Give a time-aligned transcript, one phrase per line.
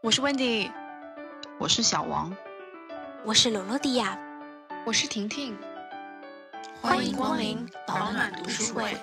[0.00, 0.70] 我是 Wendy，
[1.58, 2.32] 我是小王，
[3.24, 4.16] 我是罗罗迪亚，
[4.86, 5.58] 我是婷婷，
[6.80, 8.96] 欢迎光临保暖读书会。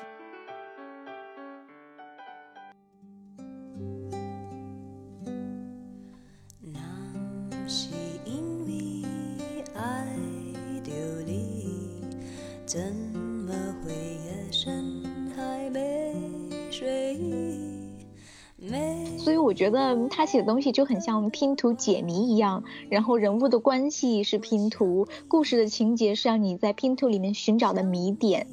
[19.65, 28.45] 觉得他写的东西就很像拼图解谜一样，然后人物的关系是拼图，故事的情节是让你在拼图里面寻找的谜点。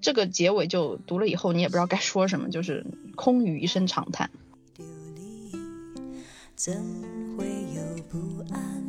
[0.00, 2.84] 这个结尾就读了以后，你也不知道该说什么，就是
[3.14, 4.28] 空余一声长叹。
[6.56, 6.74] 怎
[7.38, 8.18] 会有不
[8.52, 8.84] 安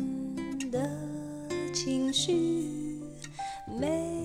[0.72, 0.90] 的
[1.72, 2.34] 情绪？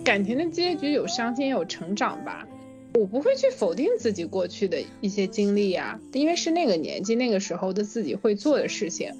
[0.08, 2.48] 感情的结局有伤心有成长吧，
[2.94, 9.12] 我不会去否定自己过去的一些经历呀，因为是那个年纪那个时候的自己会做的事情。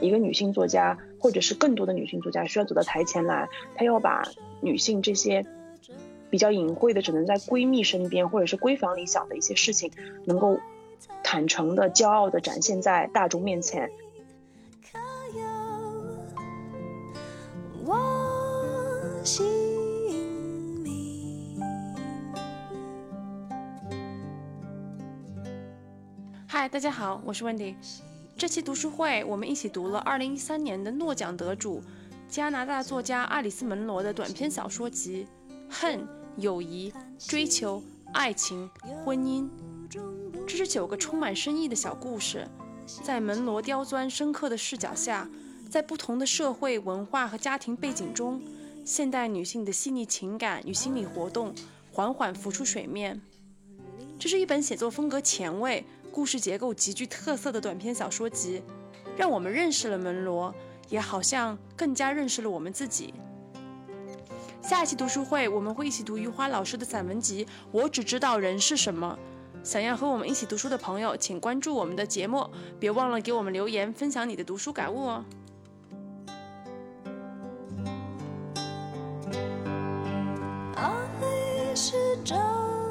[0.00, 4.22] 一个女性作家，或者是更多的女性作家，需要走到台前来，她要把
[4.62, 5.44] 女性这些。
[6.32, 9.92] 比较隐晦的，只能在闺蜜身边或者是闺房里想的一些事情，
[10.24, 10.58] 能够
[11.22, 13.90] 坦诚的、骄傲的展现在大众面前。
[26.46, 27.76] 嗨，大家好，我是温迪。
[28.38, 31.82] 这期读书会，我们一起读了2013年的诺奖得主、
[32.26, 35.26] 加拿大作家阿里斯·门罗的短篇小说集
[35.68, 36.00] 《恨》。
[36.36, 38.68] 友谊、追求、爱情、
[39.04, 39.48] 婚姻，
[40.46, 42.48] 这是九个充满深意的小故事，
[43.02, 45.28] 在门罗刁钻深刻的视角下，
[45.70, 48.42] 在不同的社会文化和家庭背景中，
[48.84, 51.54] 现代女性的细腻情感与心理活动
[51.90, 53.20] 缓缓浮出水面。
[54.18, 58.62] 这是一本写作风格前卫、故事结构极具特色的短篇小说集，
[59.16, 60.54] 让我们认识了门罗，
[60.88, 63.12] 也好像更加认识了我们自己。
[64.62, 69.18] 下一期读书会，我们会一起读余华老师的散文集《我只知道人是什么》。
[69.68, 75.24] 想要和我们一起读书的朋友，请关注我们的节目，别忘了给我们留言，分享你的读书感悟哦。
[80.76, 82.36] 爱是折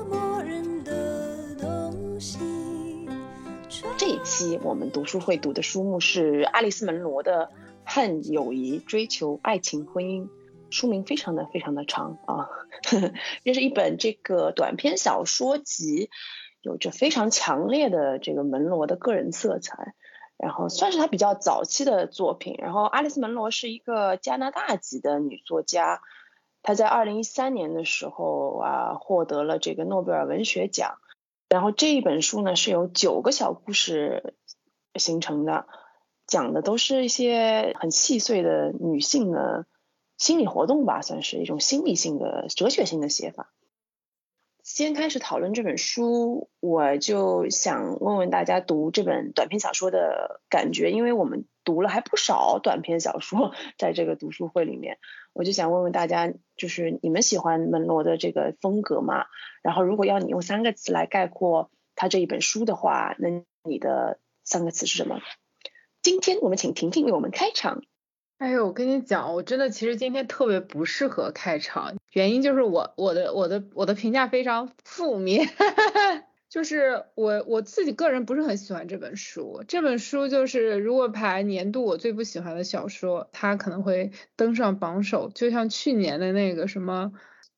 [0.09, 2.37] 磨人的东西。
[3.97, 7.45] 这一期我们读书会读的书目是爱丽丝·门罗的
[7.85, 10.23] 《恨、友谊、追求、爱情、婚姻》。
[10.71, 12.49] 书名非常的非常的长啊，
[13.43, 16.09] 这是一本这个短篇小说集，
[16.61, 19.93] 有着非常强烈的这个门罗的个人色彩，
[20.37, 22.55] 然后算是他比较早期的作品。
[22.57, 26.01] 然后爱丽丝门罗是一个加拿大籍的女作家，
[26.63, 30.95] 她在二零一三年的时候啊获得了这个诺贝尔文学奖。
[31.49, 34.35] 然后这一本书呢是由九个小故事
[34.95, 35.67] 形成的，
[36.25, 39.65] 讲的都是一些很细碎的女性的。
[40.21, 43.51] 心理活动吧，算是一种心理性的、哲学性的写法。
[44.61, 54.99] 先开始讨论这本书，我就想问问大家读这本短篇小说的感觉，因为我们读了还不少短篇小说，在这个读书会里面，
[55.33, 59.25] 我就想问问大家，就是你们喜欢门罗的这个风格吗？
[59.63, 65.19] 然后，如果要你用三个词来概括他这一本书的话，那你的三个词是什么？
[66.03, 67.81] 今天我们请婷婷为我们开场。
[68.41, 75.47] 哎呦，我跟你讲，我真的其实今天特别不适合开场，原因就是我我的我的我的评价非常负面，
[76.49, 79.63] 就是我我自己个人不是很喜欢这本书。
[79.67, 85.29] 这本书就是如果排年度我最不喜欢的小说，它可能会登上榜首。
[85.29, 87.11] 就像去年的那个什么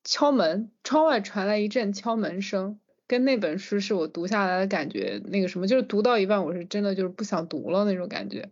[0.04, 2.78] 敲门，窗外传来一阵敲门声，
[3.08, 8.50] 跟那本书是我读下来的感觉那个什么，就是读到一半我是真的就是不想读了那种感觉。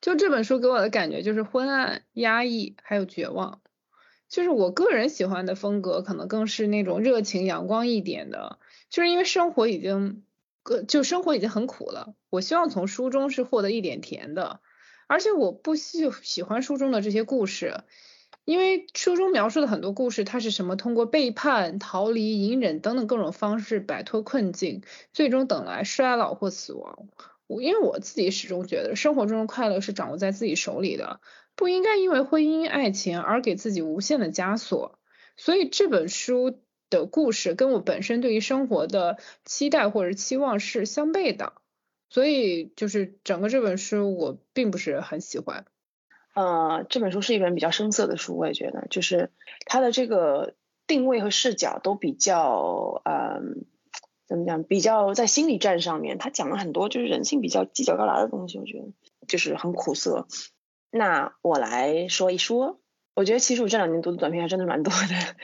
[0.00, 3.60] 就这本书给我的感觉就是昏暗、压抑，还有绝望。
[4.28, 8.58] 就是我个人喜欢的风格，可能更是那种热情、阳光一点的。
[8.88, 10.24] 就是因为生活已经，
[10.62, 14.60] 个就生活已经很苦了，我希望从书中是获得一点甜的。
[15.06, 17.82] 而且我不喜喜欢书中的这些故事，
[18.46, 24.82] 因为书中描述的很多故事，它是什么通过背叛、逃离、隐忍等等各种方式摆脱困境，
[25.12, 27.08] 最终等来衰老或死亡。
[27.60, 31.20] 因为我自己始终觉得，生活中的快乐是掌握在自己手里的，
[31.54, 34.98] 不应该因为婚姻爱情而给自己无限的枷锁。
[35.36, 36.60] 所以这本书
[36.90, 41.54] 的故事跟我本身对于生活的期待或者期望是相悖的，
[42.08, 45.64] 所以就是整个这本书我并不是很喜欢。
[46.34, 49.30] 呃，这本书是一本比较生涩的书，我也觉得，就是
[49.66, 50.54] 它的这个
[50.86, 53.64] 定位和视角都比较，嗯，
[54.32, 58.86] 怎么讲，比较在心理战上面，他讲了很多就是人性比较犄角旮旯的东西，我觉得
[59.28, 60.26] 就是很苦涩。
[60.90, 62.80] 那我来说一说，
[63.14, 65.36] 我觉得其实我这两年读的短篇还真的蛮多的。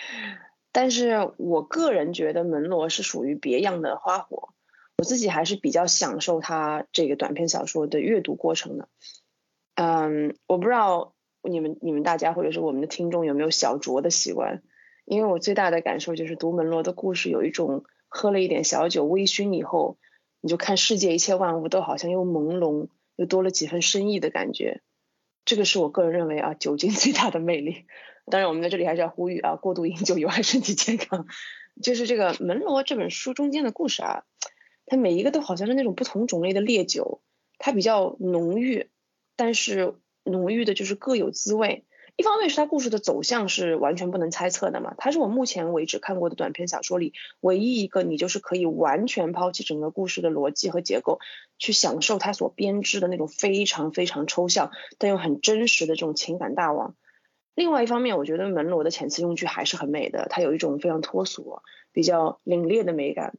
[0.73, 4.55] 但是我个人觉得门罗是属于别样的花火，
[4.96, 8.88] 我自己还是比较享受他这个短篇小说的阅读过程的。
[9.75, 11.12] 嗯，我不知道
[11.43, 14.62] 你们你们大家或者是我们的听众有没有小酌的习惯，
[15.05, 19.99] 因为我最大的感受就是读门罗的故事有一种喝了一点小酒微醺以后，
[20.41, 24.83] 你就看世界一切万物都好像又朦胧又多了几分深意的感觉。
[25.45, 27.87] 这个是我个人认为啊酒精最大的魅力。
[28.31, 31.27] 当然，我们在这里还是要呼吁啊，过度饮酒有害身体健康。
[31.83, 34.25] 就是这个《门罗》这本书中间的故事啊，
[34.85, 37.23] 它每一个都好像是那种不同种类的烈酒，
[37.59, 38.91] 它比较浓郁，
[39.37, 39.95] 但是
[40.25, 41.87] 浓郁的就是各有滋味。
[42.19, 51.20] 一方面是它故事的走向是完全不能猜测的嘛，它是我目前为止看过的短篇小说里唯一一个你就是可以完全抛弃整个故事的逻辑和结构，
[51.59, 56.97] 去享受它所编织的那种非常非常抽象但又很真实的这种情感大网。
[57.55, 61.61] 另外一方面，我觉得门罗的遣词用句还是很美的，它有一种非常脱俗、
[61.93, 63.38] 比较凛冽的美感。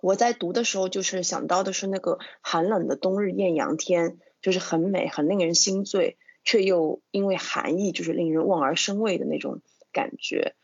[0.00, 6.16] 我在读的时候，就是想到的是那个寒冷的冬日艳阳天，就是很美、很令人心醉，
[6.46, 9.60] 却又因为含义就是令人望而生畏的那种
[9.92, 10.54] 感觉。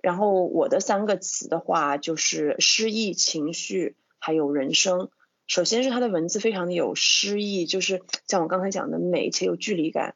[0.00, 5.10] 然后我的三个词的话，就是诗意、情绪还有人生。
[5.46, 10.14] 首先是它的文字非常的有诗意，就是像我刚才讲的美且有距离感。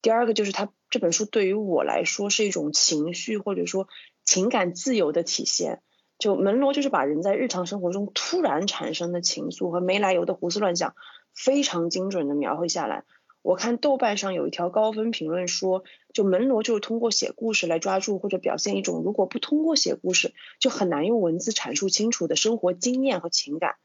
[0.00, 3.86] 第二个就是它这本书对于我来说是一种情绪或者说
[4.24, 5.82] 情感自由的体现。
[6.18, 10.94] 就门罗就是把人在日常生活中突然产生的情愫和没来由的胡思乱想，
[11.34, 13.04] 非常精准的描绘下来。
[13.42, 23.76] 我看豆瓣上有一条高分评论说，就门罗就是通过写故事来抓住或者表现一种如果不通过写故事就很难用文字阐述清楚的生活经验和情感。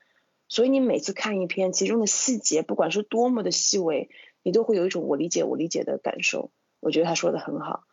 [0.48, 4.10] 所以你每次看一篇其中的细节，不管是多么的细微。
[4.48, 7.86] 你都会有一种我理解我理解的感受，我觉得他说的很好。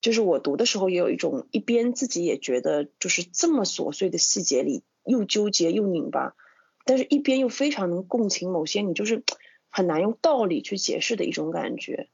[0.00, 6.36] 就是我读的时候也有一种一边自己也觉得就是这么琐碎的细节里又纠结又拧巴，
[6.84, 9.24] 但是一边又非常能共情某些你就是
[9.70, 12.08] 很难用道理去解释的一种感觉。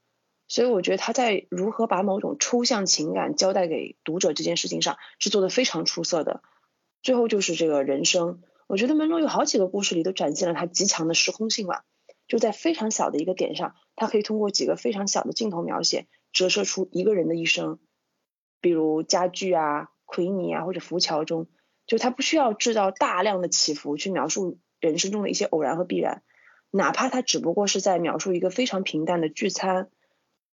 [0.48, 6.42] 所以我觉得他在如何把某种抽象情感交代给读者这件事情上是做的非常出色的。
[7.02, 11.84] 最后就是这个人生，我觉得门罗有好几个故事里都展现了他极强的时空性吧。
[12.28, 17.78] 就在非常小的一个点上，他可以通过几个非常小的镜头描写，折射出一个人的一生。
[18.60, 21.46] 比如家具啊、奎尼啊或者浮桥中，
[21.86, 26.24] 就他不需要制造大量的起伏去描述人生中的一些偶然和必然，
[26.76, 29.88] 哪怕他只不过是在描述一个非常平淡的聚餐，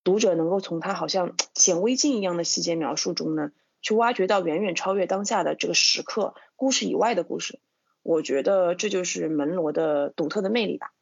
[0.05, 7.59] 读者能够从他好像 显微镜一样的细节描述中呢，去挖掘到远远超越当下的这个时刻故事以外的故事。
[8.03, 10.93] 我觉得这就是门罗的独特的魅力吧。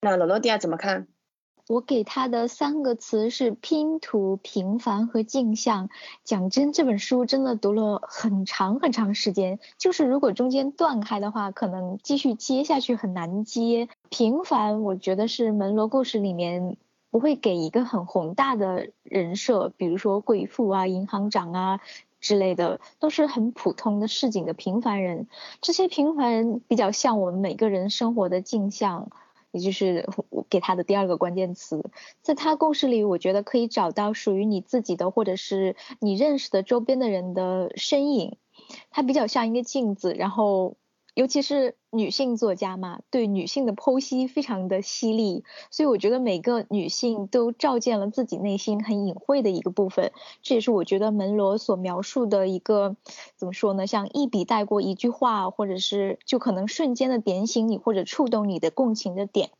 [0.00, 1.08] 那罗罗迪亚怎么看？
[1.70, 5.88] 我给他的三个词是拼图、平凡和镜像。
[6.24, 13.88] 讲真，这本书真的读了很长很长时间，就是如果中间断开的话，可能继续接下去很难接。
[14.08, 16.76] 平凡，我觉得是门罗故事里面
[17.08, 21.80] 不会给一个很宏大的人设，比如说贵妇啊、银行长啊
[22.18, 25.28] 之类的，都是很普通的市井的平凡人。
[25.60, 29.12] 这些平凡人比较像我们每个人生活的镜像。
[29.52, 31.90] 也就是我给他的第二个关键词，
[32.22, 38.36] 在他故事里，我觉得可以找到属于你自己的，或者是你认识的周边的人的身影，
[38.90, 40.76] 他比较像一个镜子，然后。
[41.14, 50.12] 尤其是女性作家嘛，对女性的剖析非常的犀利，所以我觉得每个女性都照见了自己内心很隐晦的一个部分，
[50.42, 52.96] 这也是我觉得门罗所描述的一个
[53.36, 59.50] 怎么说呢，像一笔带过一句话，或者是就可能瞬间的点醒你或者触动你的共情的点。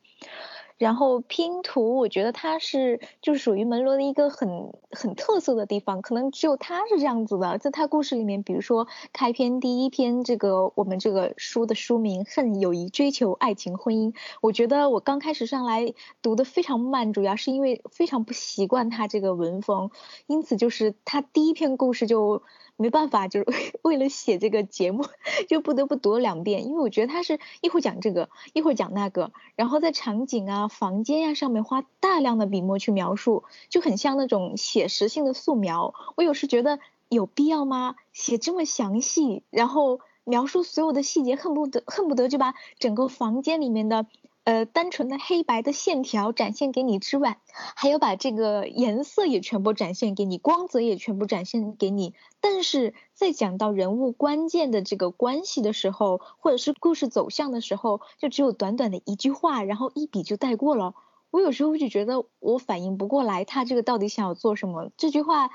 [0.80, 7.58] 然后拼图，我觉得它是就是属于门罗的一个很很特色的地方，可能只有他是这样子的。
[7.58, 19.90] 在他故事里面，比如说开篇第一篇这个我们这个书的书名《恨友谊追求爱情婚姻》，我觉得我刚开始上来读的非常慢，主要是因为非常不习惯他这个文风，
[20.26, 22.42] 因此就是他第一篇故事就。
[22.80, 23.46] 没办法，就是
[23.82, 25.04] 为了写这个节目，
[25.48, 35.94] 就不得不读了两遍，因为我觉得他是一会儿讲这个，一会儿讲那个，然后在场景啊、房间呀上面花大量的笔墨去描述，就很像那种写实性的素描。
[36.16, 36.78] 我有时觉得
[37.10, 37.96] 有必要吗？
[38.14, 44.06] 写这么详细，然后描述所有的细节，恨不得恨不得就把整个房间里面的。
[44.44, 47.40] 呃，单纯的黑白的线条展现给你之外，
[47.76, 52.14] 还有把这个颜色也全部展现给你，光泽也全部展现给你。
[52.40, 60.94] 但是在讲到人物关键的这个关系的时候，或者是故事走向的时候，就只有短短的一句话，然后一笔就带过了。
[61.30, 64.90] 我有时候就觉得我反应不过来，他这个到底想要做什么？
[64.96, 65.50] 这句话。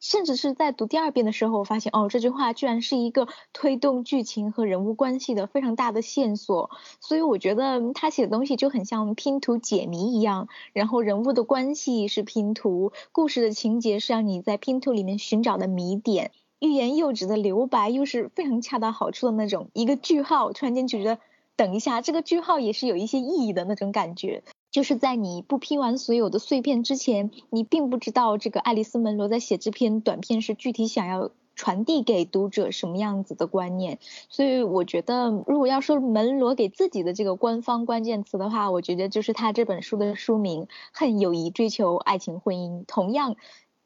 [0.00, 6.70] 甚至是在读第二遍的时候，我发现哦，这句话居然是一个推动剧情和人物关系的非常大的线索。
[7.00, 21.18] 所以我觉得他写的东西就很像拼图解谜一样，然后人物的关系是拼图，故事的情节是让你在拼图里面寻找的谜点，欲言又止的留白又是非常恰到好处的那种，一个句号突然间就觉得，
[21.56, 24.44] 等一下，这个句号也是有一些意义的那种感觉。
[24.70, 33.98] 就是在你不拼完所有的碎片之前，你并不知道这个爱丽丝·门罗在写这篇短片时具体想要传递给读者什么样子的观念。
[34.28, 42.80] 所以我觉得，如果要说门罗给自己的这个官方关键词的话，我觉得就是他这本书的书名《恨、友谊、追求、爱情、婚姻》。
[42.86, 43.36] 同样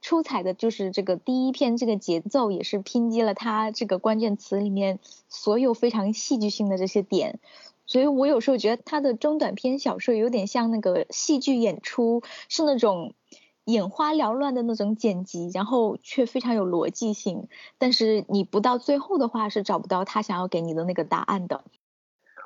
[0.01, 4.99] 出彩的就是这个第一篇，这个节奏也是拼接了他这个关键词里面
[5.29, 7.39] 所有非常戏剧性的这些点。
[7.93, 13.15] 所以我有时候觉得他的中短篇小说有点像那个戏剧演出，是那种
[13.65, 17.49] 眼花缭乱的那种剪辑，然后却非常有逻辑性。
[17.77, 21.65] 但是你不到最后的话，是找不到他想要给你的那个答案的。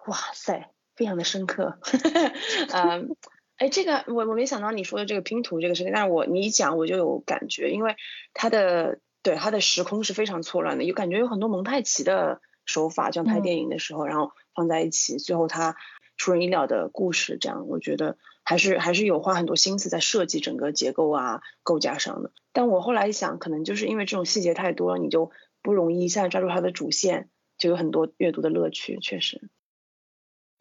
[0.09, 1.79] 哇塞，非常的深刻。
[2.75, 3.15] 嗯，
[3.57, 7.95] 哎，这个我我没想到你说的这个拼图这个事情，但是我你一讲我就有感觉，因为
[8.35, 14.33] 他的对他的时空是非常错乱的，有感觉有很多蒙太奇的手法，这样拍电影的时候，然后。
[14.57, 15.77] 放在一起，最后他
[16.17, 22.33] 出人意料的故事，这样我觉得还是还是有花很多心思在设计整个结构啊构架上的。
[22.55, 25.31] 但我后来想，可能就是因为这种细节太多了，你就
[25.61, 28.99] 不容易一下抓住它的主线，就有很多阅读的乐趣。
[29.03, 29.51] 确实，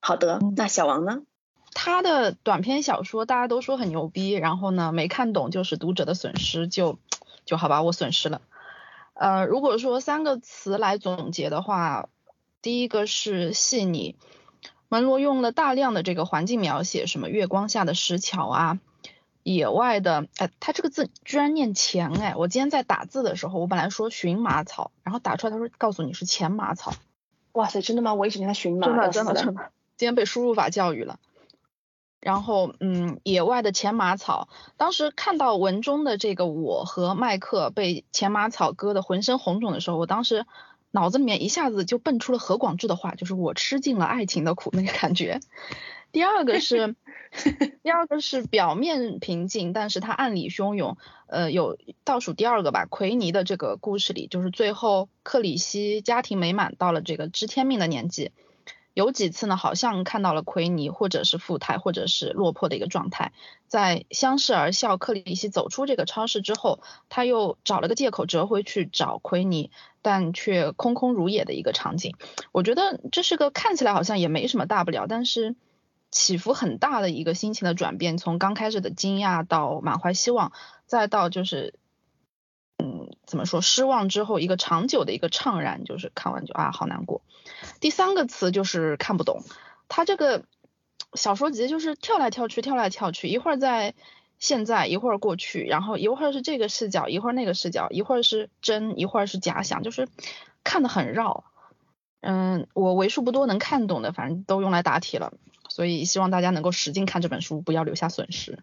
[0.01, 1.21] 好的，那小王呢？
[1.73, 6.99] 他的短篇小说大家都说很牛逼，然后呢没看懂就是读者的损失，就
[7.45, 8.41] 就好吧，我损失了。
[9.15, 12.07] 呃，如果说三个词来总结的话。
[12.61, 14.15] 第一个是细腻，
[14.89, 18.79] 门罗用了大量的这个环境描写，什么月光下的石桥啊，
[19.43, 26.91] 野外的，哎，他这个字居然念钱，哎，我今天在打字的时候，我本来说荨麻草，然后打出来他说告诉你是钱麻草，
[27.51, 28.15] 哇塞，真的吗？
[28.15, 31.19] 我一直念它荨麻，真的真的真的，今天被输入法教育了。
[32.25, 40.45] 然后，嗯，野外的前马草，当时看到文中的这个我和麦克被前马草割的浑身红肿的时候，我当时。
[40.91, 45.41] 脑子里面一下子就蹦出了何广智的话，就是我吃尽了爱情的苦那个感觉。
[46.13, 46.95] 第二个是，
[47.83, 50.95] 第二个是表面平静，但是他暗里汹涌。
[51.27, 58.31] 呃，有倒数第二个吧，奎尼的这个故事里，就是最后克里希家庭美满到了这个知天命的年纪。
[58.95, 63.33] 有几次呢，好像看到了奎尼，或者是富态，或者是落魄的一个状态。
[63.67, 69.69] 在相视而笑，克里希走出这个超市之后，他又找了个借口折回去找奎尼，
[70.01, 72.15] 但却空空如也的一个场景。
[72.53, 75.55] 我觉得这是个看起来好像也没什么大不了，但是
[76.09, 80.53] 起伏很大的一个心情的转变，从刚开始的惊讶到满怀希望，
[80.87, 81.73] 再到就是。
[83.25, 83.61] 怎么说？
[83.61, 87.21] 失望之后一个长久的一个怅然，就是看完就啊，好难过。
[87.79, 89.43] 第三个词就是看不懂。
[89.87, 90.45] 他这个
[91.13, 93.93] 小说集就是跳来跳去，跳来跳去，一会儿在
[94.39, 100.07] 现在，一会儿过去，然后一会儿是这个视角，一会儿那个视角，一会儿是真，一会儿是假想，就是
[100.63, 101.45] 看得很绕。
[102.21, 105.33] 嗯，我为数不多能看懂的，反正都用来答题了。
[105.69, 108.59] 所以希望大家能够使劲看这本书，不要留下损失。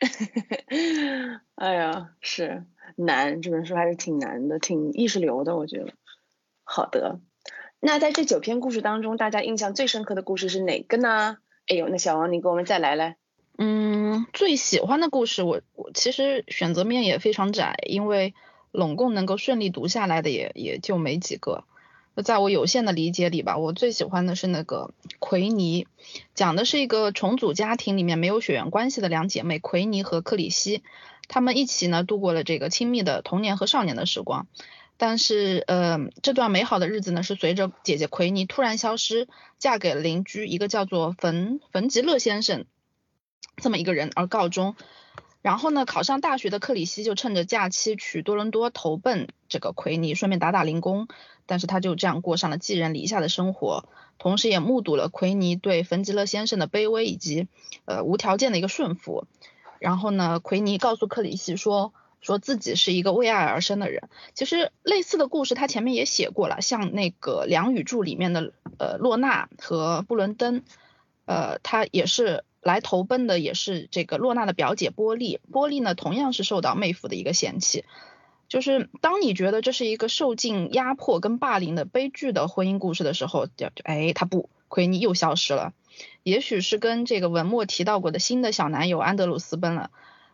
[1.56, 2.64] 哎呀，是。
[2.96, 5.92] 难，这本书还是挺难的，挺意识流的，我觉得。
[6.64, 7.20] 好的，
[7.80, 11.38] 那在这九篇故事当中，大家印象最深刻的故事是哪个呢？
[11.66, 13.16] 哎呦，那小王你给我们再来来。
[13.58, 18.34] 嗯，最喜欢的故事，我我其实选择面也非常窄，因为
[18.70, 21.64] 拢共能够顺利读下来的也也就没几个。
[22.22, 25.86] 在我有限的理解里吧，我最喜欢的是那个奎尼，
[26.34, 30.82] 讲的是一个重组家庭里面没有血缘关系的两姐妹奎尼和克里希。
[31.28, 34.46] 他们一起呢度过了这个亲密的童年和少年的时光，
[34.96, 42.64] 但是呃这段美好的日子呢是随着姐姐奎尼突然消失，嫁给了邻居一个叫做冯冯吉勒先生
[43.56, 44.76] 这么一个人而告终。
[45.46, 51.06] 然后呢考上大学的克里希就趁着假期去多伦多投奔这个奎尼，顺便打打零工，
[51.46, 53.88] 但是他就这样过上了寄人篱下的生活，
[54.18, 57.46] 同时也目睹了奎尼对冯吉勒先生的卑微以及
[57.84, 59.28] 呃无条件的一个顺服。
[59.78, 64.08] 然后呢，奎尼告诉克里希说，说自己是一个为爱而生的人。
[64.34, 70.64] 其实类似的故事他前面也写过了，像那个《梁宇柱》里面的呃洛娜和布伦登，
[71.24, 75.40] 呃，他也是来投奔的，也是这个洛娜的表姐波莉。
[75.52, 77.84] 波莉呢，同样是受到妹夫的一个嫌弃。
[78.48, 85.72] 就是当你觉得这是一个受尽压迫跟霸凌的悲剧的婚姻故事的时候，就就哎，他不，奎尼又消失了。
[86.22, 89.90] 也许是跟这个文末提到过的新的小男友安德鲁私奔了。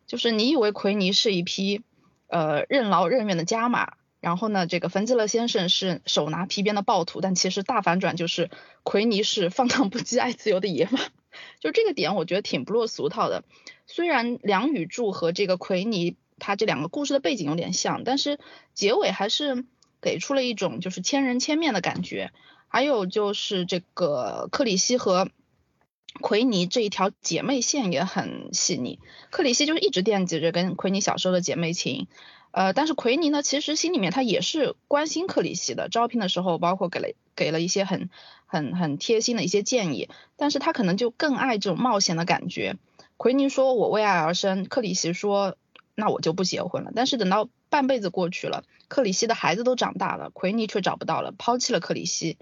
[0.06, 1.82] 就是你以为奎尼是一匹
[2.28, 8.50] 呃任劳任怨的家马，然后呢，这个芬吉勒先生是手拿皮鞭的暴徒，但其实大反转就是
[8.82, 10.98] 奎尼是放荡不羁、爱自由的野马。
[11.60, 13.44] 就这个点，我觉得挺不落俗套的。
[13.86, 16.16] 虽然梁宇柱和这个奎尼。
[16.38, 18.40] 他这两个故事的背景有点像，但是
[18.74, 19.64] 结尾还是
[20.00, 22.32] 给出了一种就是千人千面的感觉。
[22.66, 25.30] 还有就是这个克里希和
[26.20, 28.98] 奎尼这一条姐妹线也很细腻。
[29.30, 32.08] 克里希就是一直惦记着跟奎尼小时候的姐妹情，
[32.50, 35.88] 呃，但是奎尼呢，其实心里面他也是关心克里希的。
[35.88, 38.10] 招聘的时候，包括给了给了一些很
[38.52, 42.76] 很很贴心的一些建议，但是他可能就更爱这种冒险的感觉。
[43.16, 45.56] 奎尼说：“我为爱而生。”克里希说。
[45.94, 46.90] 那我就不结婚了。
[46.94, 52.38] 但是等到半辈子过去了，克里希的孩子都长大了，奎尼却找不到了，抛弃了克里希。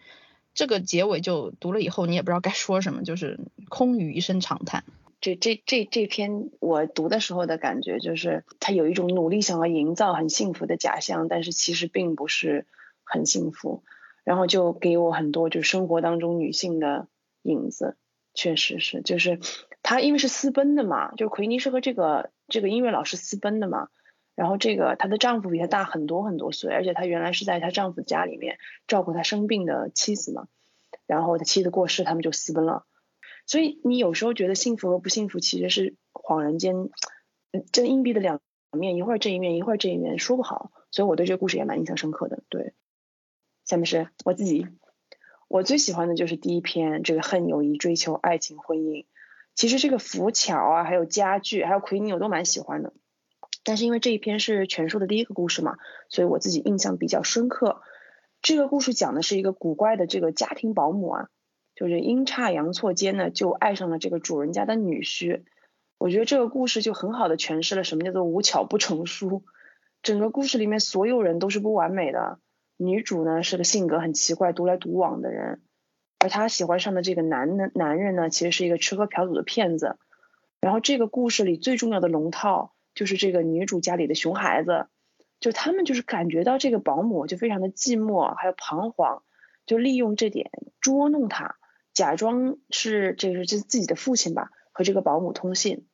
[0.55, 4.85] 这个结尾就读了以后，你也不知道该说什么，就是空余一声长叹。
[5.21, 12.67] 这这这这篇我读的时候的感觉就是，他有一种努力想要营造很幸福的假象，但是其实并不是
[13.02, 13.83] 很幸福。
[14.25, 17.09] 然后就给我很多就生活当中女性的
[17.43, 17.97] 影子，
[18.35, 19.39] 确实是，就是
[19.83, 22.31] 他因为是私奔的嘛，就奎尼是和这个。
[22.53, 23.91] 这个音乐老师私奔的嘛，
[24.35, 28.59] 然后这个她的丈夫比她大很多很多岁，而且她原来是在她丈夫家里面
[28.89, 30.49] 照顾她生病的妻子嘛，
[31.07, 32.87] 然后她妻子过世，他们就私奔了。
[33.47, 36.91] 所以你有时候觉得幸福和不幸福其实是恍然间，
[37.71, 38.41] 这硬币的两
[38.73, 40.73] 面，一会儿这一面，一会儿这一面，说不好。
[40.91, 42.43] 所以我对这个故事也蛮印象深刻的。
[42.49, 42.75] 对，
[43.64, 44.66] 下面是我自己，
[45.49, 49.07] 我最喜欢的就是第一篇这个恨友谊追求爱情婚姻。
[49.55, 52.92] 其实这个浮桥啊，还有家具，还有奎尼，我都蛮喜欢的。
[53.62, 55.77] 但是因为这一篇是全书的第一个故事嘛，
[56.09, 57.83] 所以我自己印象比较深刻。
[58.40, 61.29] 这个故事讲的是一个古怪的这个家庭保姆啊，
[61.75, 65.42] 就是阴差阳错间呢就爱上了这个主人家的女婿。
[65.99, 69.44] 我觉得这个故事就很好的诠释了什么叫做无巧不成书。
[70.03, 72.38] 整个故事里面所有人都是不完美的，
[72.83, 75.61] 女主呢是个性格很奇怪、独来独往的人。
[76.19, 79.99] 而她喜欢上的这个男的男人呢，其实是一个吃喝嫖赌的骗子。
[80.62, 84.87] 然后这个故事里最重要的龙套就是这个女主家里的熊孩子，
[85.40, 89.23] 就他们就是感觉到这个保姆就非常的寂寞，还有彷徨，
[89.66, 91.57] 就利用这点捉弄他，
[91.93, 95.87] 假装是这个是自己的父亲吧，和这个保姆通信，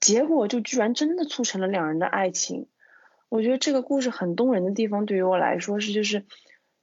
[0.00, 2.68] 结果就居然真的促成了两人的爱情。
[3.28, 6.24] 我觉得这个故事很动人的地方，对于我来说是就是。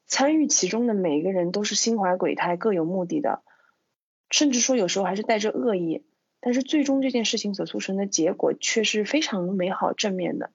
[0.07, 3.41] 参与其中的每一个人都是心怀鬼胎、各有目的的，
[4.29, 6.05] 甚至说有时候还是带着恶意。
[6.39, 10.51] 但是最终这件事情所促成的结果却是非常美好、正面的。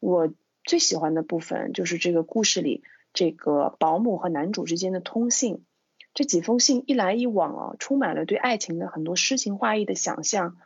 [0.00, 5.62] 我最喜欢的部分就是这个故事里这个保姆和男主之间的通信，
[6.12, 10.56] 这几封信一来一往啊，充满了对爱情的很多诗情画意的想象。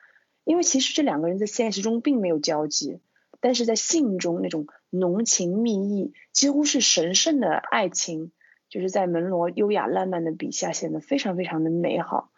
[0.44, 3.00] 因为其实这两个人在现实中并没有交集。
[3.44, 8.32] 但是在信中那种浓情蜜意，几乎是神圣的爱情，
[8.70, 12.30] 就是在门罗优雅烂漫的笔下显得非常非常的美好，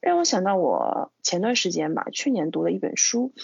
[0.00, 3.34] 让我想到我前段时间吧，去年读了一本书，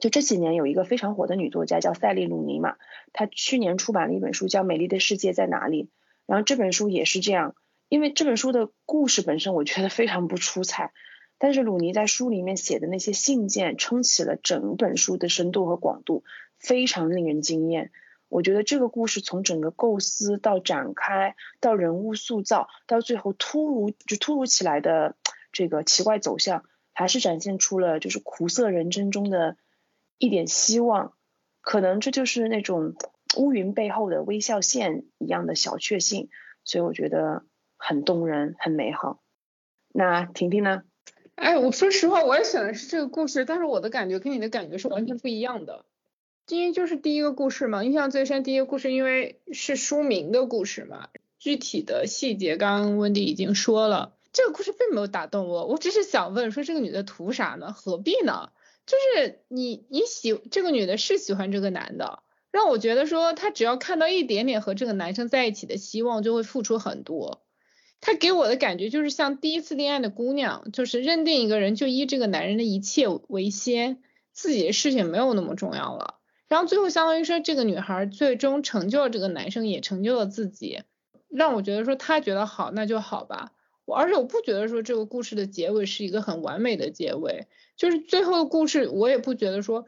[0.00, 2.76] 就这几年有一个非常火的女作家叫塞利鲁尼嘛，
[3.12, 5.84] 她去年出版了一本书叫《美丽的世界在哪里》，
[6.24, 7.54] 然后这本书也是这样，
[7.90, 10.94] 因为这本书的故事本身我觉得非常不出彩。
[11.38, 16.24] 但是鲁尼在书里面写的那些信件，撑起了整本书的深度和广度，
[16.58, 17.92] 非常令人惊艳。
[18.28, 25.16] 我觉得这个故事从整个构思到展开，到人物塑造，到最后突如就突如其来的
[25.52, 29.56] 这个奇怪走向，还是展现出了就是苦涩人生中的
[30.18, 31.14] 一点希望。
[31.60, 32.94] 可能这就是那种
[33.36, 36.28] 乌云背后的微笑线一样的小确幸，
[36.64, 37.44] 所以我觉得
[37.76, 39.22] 很动人，很美好。
[39.92, 40.82] 那婷婷呢？
[41.38, 45.84] 哎，我说实话，我也选的是这个故事，但是我的感觉跟你的感觉是完全不一样的。
[46.48, 48.42] 因为就是第一个故事嘛，印象最深。
[48.42, 55.66] 第一个故事因为是书名的故事嘛，具体的细节刚刚温迪已经说了，这个故事并没有打动我。
[55.66, 57.72] 我只是想问，说这个女的图啥呢？
[57.72, 58.50] 何必呢？
[58.86, 67.42] 就是你你喜这个女的是喜欢这个男的，让我觉得说她只要看到一点点和这个男生在一起的希望，就会付出很多。
[68.00, 76.14] 他给我的感觉就是像第一次恋爱的姑娘，就是认定一个人就依这个男人的一切为先，自己的事情没有那么重要了。
[76.46, 80.82] 然后最后相当于说这个女孩最终成就了这个男生，也成就了自己，
[81.28, 83.52] 让我觉得说他觉得好那就好吧。
[83.84, 89.86] 我而且我不觉得说这个故事的结尾是一个很完美的结尾，就是最后的故事我也不觉得说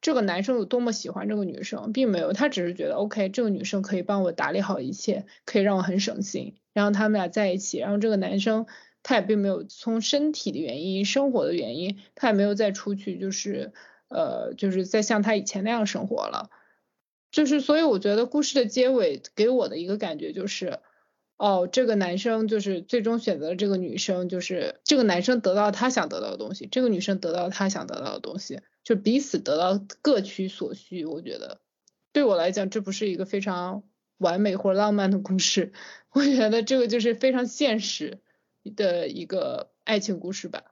[0.00, 8.66] 这个男生有多么喜欢这个女生，并没有，他只是觉得 OK 这个女生可以帮我打理好一切，可以让我很省心，然后他们俩在一起，然后这个男生。
[9.08, 13.72] 他也并没有从身体的原因、生活的原因，他也没有再出去，就是
[14.08, 16.50] 呃，就是再像他以前那样生活了。
[17.30, 20.80] 就是所以我觉得故事的结尾给我的一个感觉就是，
[21.36, 31.04] 哦，这个男生就是最终选择了这个女生，就是这个男生得到他想得到的东西，这个女生得到他想得到的东西，就彼此得到各取所需。
[31.04, 31.60] 我觉得
[32.12, 33.84] 对我来讲，这不是一个非常
[34.18, 35.72] 完美或浪漫的故事，
[36.12, 38.20] 我觉得这个就是非常现实。
[38.74, 40.64] 的一个爱情故事吧。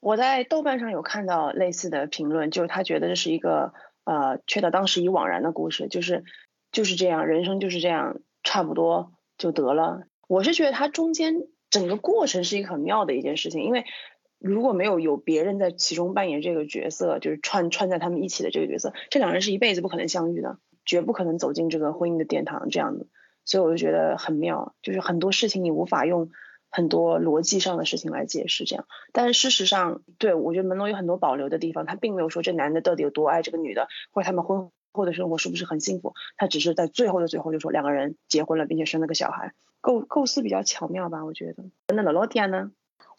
[0.00, 6.24] 我在豆瓣上有看到类似的评论，就是他觉得这是一个呃，缺得当时已惘然的故事，就是
[6.72, 10.02] 就是这样，人生就是这样，差不多就得了。
[10.26, 13.84] 我是觉得他中间整个过程是一个很妙的一件事情，因为
[14.40, 23.06] 如果没有有别人在其中扮演这个角色，就是串串在他们一起的这个角色，这两人是一辈子不可能相遇的，绝不可能走进这个婚姻的殿堂这样的。
[23.44, 26.30] 所以我就觉得很妙，就是很多事情你无法用。
[26.74, 41.62] 很多逻辑上的事情来解释这样，但是事实上，对我觉得门罗有很多保留的地方，他并没有说这男的到底有多爱这个女的，或者他们婚后的生活是不是很幸福，他只是在最后的最后就说两个人结婚了，并且生了个小孩，构构思比较巧妙吧，我觉得。
[41.94, 42.70] 那罗罗蒂亚呢？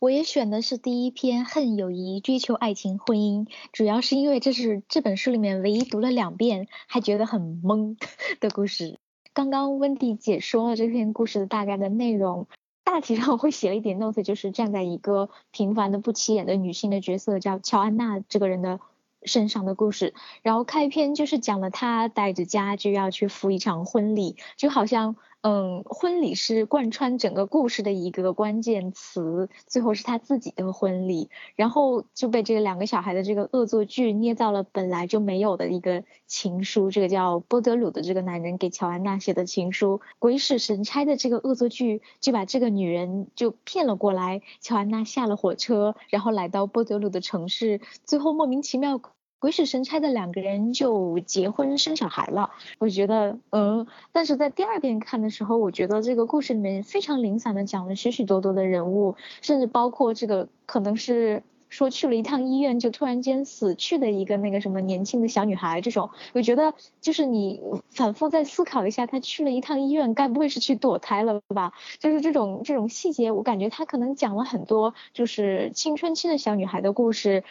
[0.03, 7.95] 我也选的是第一篇《恨友谊，追求爱情婚姻》，主要是因为这是这本书里面唯一读了两遍还觉得很懵
[8.41, 8.99] 的故事。
[9.31, 12.47] 刚刚温迪解说了这篇故事的大概的内容。
[12.83, 18.81] 大体上我会写了一点 note，就是站在一个平凡的不起眼的女性的角色，叫乔安娜这个人的
[19.23, 20.13] 身上的故事。
[20.41, 25.15] 然后开篇就是讲了她带着家具要去赴一场婚礼，就好像。
[25.43, 49.01] 嗯，婚礼是贯穿整个故事的一个关键词，最后是他自己的婚礼，然后就被这两个小孩的这个恶作剧捏造了本来就没有的一个情书，这个叫波德鲁的这个男人给乔安娜写的情书，鬼使神差的这个恶作剧就把这个女人就骗了过来，乔安娜下了火车，然后来到波德鲁的城市，最后莫名其妙。
[49.43, 71.73] 鬼使神差的两个人就结婚生小孩了，我觉得，嗯，但是在第二遍看的时候，我觉得这个故事里面非常零散的讲了许许多多的人物，甚至包括这个可能是说去了一趟医院就突然间死去的一个那个什么年轻的小女孩这种，我觉得就是你反复再思考一下，她去了一趟医院，该不会是去堕胎了吧？
[71.99, 77.43] 就是这种这种细节，我感觉他可能讲了很多就是青春期的小女孩的故事。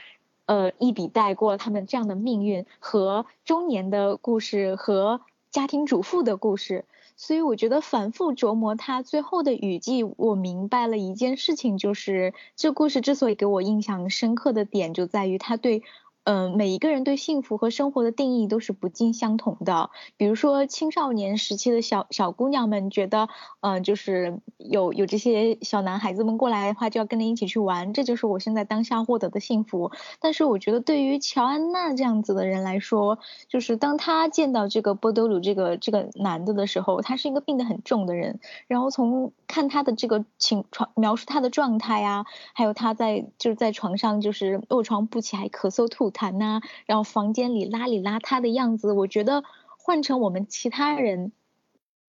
[0.47, 6.85] 呃，一笔带过他们这样的命运和中年的故事和家庭主妇的故事，
[7.17, 15.83] 所以我觉得反复琢磨他最后的语句，我明白了一件事情，就是这故事之所以给我印象深刻的点，就在于他对。
[16.25, 19.91] 嗯，每一个人对幸福和生活的定义都是不尽相同的。
[20.17, 23.29] 比如说，青少年时期的小小姑娘们觉得，
[23.61, 29.91] 嗯，就是有有这些小男孩子们过来的话，就要跟你一起去玩，这就是我现在当下获得的幸福。
[30.21, 38.39] 但是，我觉得对于乔安娜这样子的人来说，就是当她见到这个波德鲁这个这个男的的时候，他是一个病得很重的人。
[38.69, 46.12] 然后从看他的这个情床描述他的状态呀，还有他在就是在床上就是卧床不起，还咳嗽吐。
[46.13, 49.43] 谈呐，然后房间里邋里邋遢的样子，我觉得
[49.79, 51.33] 换成我们其他人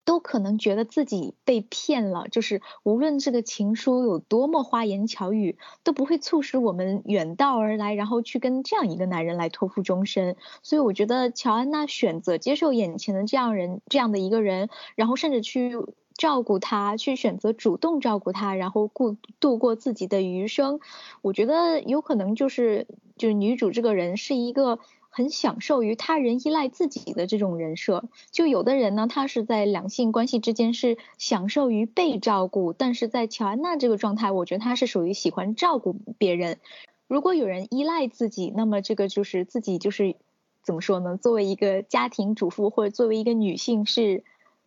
[0.05, 2.29] 都可能觉得自己被骗了。
[2.29, 10.37] 就是无论这个情书有多么花言巧语，都不会促使我们远道而来，然后去跟这样一个男人来托付终身。
[10.63, 15.75] 所以我觉得乔安娜选择接受眼前的这样人这样的一个人，然后甚至去。
[16.23, 20.79] 照顾他，去选择主动照顾他，然后过度过自己的余生。
[21.21, 28.05] 我觉得有可能就是就是女主这个人是一个很享受于他人依赖自己的这种人设。
[28.31, 36.61] 就有的人呢，他是在两性关系之间是享受于被照顾，但是在乔安娜这个状态，我觉得她是属于喜欢照顾别人。
[37.09, 40.15] 如果有人依赖自己，那么这个就是自己就是
[40.63, 41.17] 怎么说呢？
[41.17, 44.23] 作为一个家庭主妇或者作为一个女性是。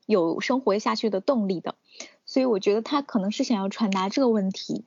[0.05, 1.75] 有生活下去的动力的，
[2.25, 4.85] 所以我觉得他可能是想要传达这个问题，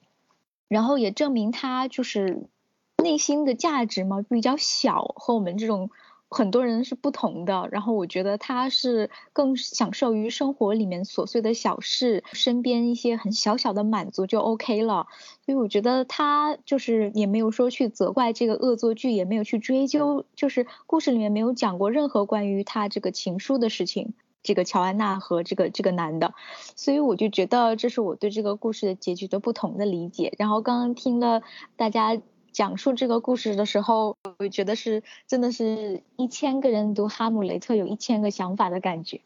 [0.68, 2.48] 然后也证明他就是
[2.96, 5.90] 内心的价值嘛比较小，和我们这种
[6.28, 15.06] 很多人是不同的，然后我觉得他是更享受于生活里面琐碎的小事，身边一些很小小的满足就 OK 了。
[15.46, 26.34] 所以我觉得他就是也没有说去责怪这个恶作剧，也没有去追究，就是故事里面没有讲过任何关于他这个情书的事情，这个乔安娜和这个这个男的。
[26.76, 30.34] 所以我就觉得这是我对这个故事的结局的不同的理解。
[30.38, 31.42] 然后刚刚听了
[31.76, 32.20] 大家。
[32.50, 39.20] 讲述这个故事的时候，我觉得是真的是一千个人读《哈姆雷特》有一千个想法的感觉。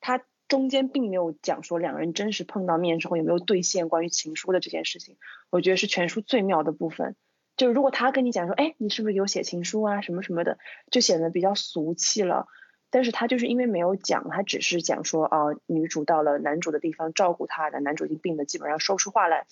[0.00, 5.16] 他中间并没有讲说两个人真实碰到面之后有没有兑现关于情书的这件事情，
[5.50, 7.16] 我觉得是全书最妙的部分。
[7.56, 10.56] 就是如果他跟你讲说，哎，你是不是有写情书啊什么什么的，
[10.90, 12.46] 就显得比较俗气了。
[12.90, 19.46] 但是他就是因为没有讲，他只是讲说，哦，女主到了男主的地方照顾他的，男主已经病的基本上说不出话来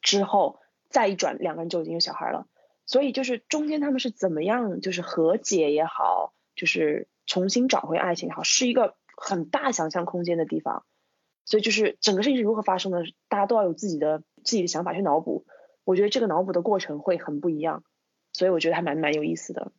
[0.00, 0.60] 之后。
[0.90, 2.46] 再一转，两个人就已经有小孩了，
[2.86, 10.84] 所以就是中间他们是怎么样，就是和解也好，就是重新找回爱情也好，是一个很大想象空间的地方。
[11.44, 15.46] 所以就是整个事情是如何发生的，大家都要有自己的自己的想法去脑补。
[15.82, 17.82] 我觉得这个脑补的过程会很不一样，
[18.32, 19.72] 所以我觉得还蛮蛮有意思的。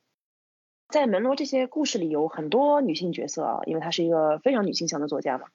[0.90, 5.48] 在门罗这些故事里有很多女性角色啊，因为他是一个非常女性向的作家嘛。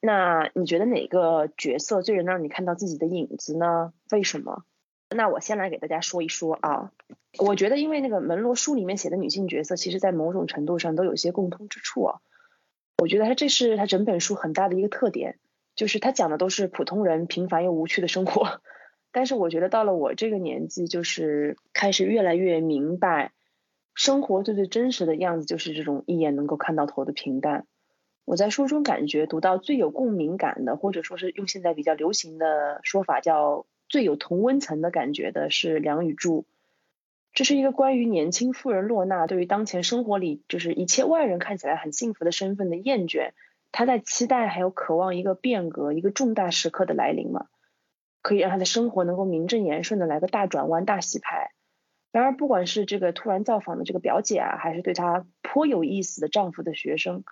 [0.00, 3.92] 那你觉得哪个角色最能让你看到自己的影子呢？
[4.10, 4.64] 为什么？
[5.10, 6.92] 那我先来给大家说一说啊，
[7.38, 12.20] 我觉得因为那个门罗书里面写的女性角色，其实在某种程度上都有些共通之处啊。
[12.98, 15.38] 我觉得他这是他整本书很大的一个特点，
[15.74, 18.60] 就是他讲的都是普通人平凡又无趣的生活。
[19.10, 23.32] 但是我觉得到了我这个年纪，就是开始越来越明白，
[23.98, 27.66] 生活最最真实的样子就是这种一眼能够看到头的平淡。
[28.24, 33.66] 我在书中感觉读到最有共鸣感的，或者说是用现在比较流行的说法叫。
[33.90, 36.44] 最有同温层的感觉的是梁雨柱，
[37.32, 43.30] 这是一个关于年轻富人洛娜对于当前生活里就是一切外人看起来很幸福的身份的厌倦，
[43.72, 47.46] 她在期待还有渴望一个变革，一个重大时刻的来临嘛，
[48.20, 51.52] 可以让她的生活能够名正言顺的来个大转弯、大洗牌。
[52.10, 57.22] 然而，不管是这个突然造访的这个表姐啊，还是对她颇有意思的丈夫的学生，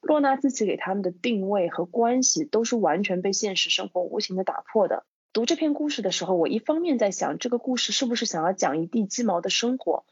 [0.00, 5.04] 洛娜自己给他们的定位和关系，都是完全被现实生活无情的打破的。
[5.32, 10.04] 读这篇故事的时候，我一方面在想，这个故事是不是想要讲一地鸡毛的生活？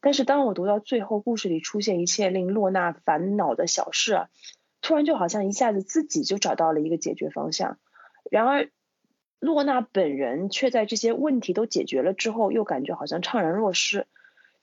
[0.00, 4.28] 但是当我读到最后，故事里出现一切令洛娜烦恼的小事啊，
[4.80, 7.78] 突然就好像一下子自己就找到了一个解决方向。
[8.30, 8.70] 然而，
[9.40, 14.06] 洛娜本人却在这些问题都解决了之后，又感觉好像怅然若失。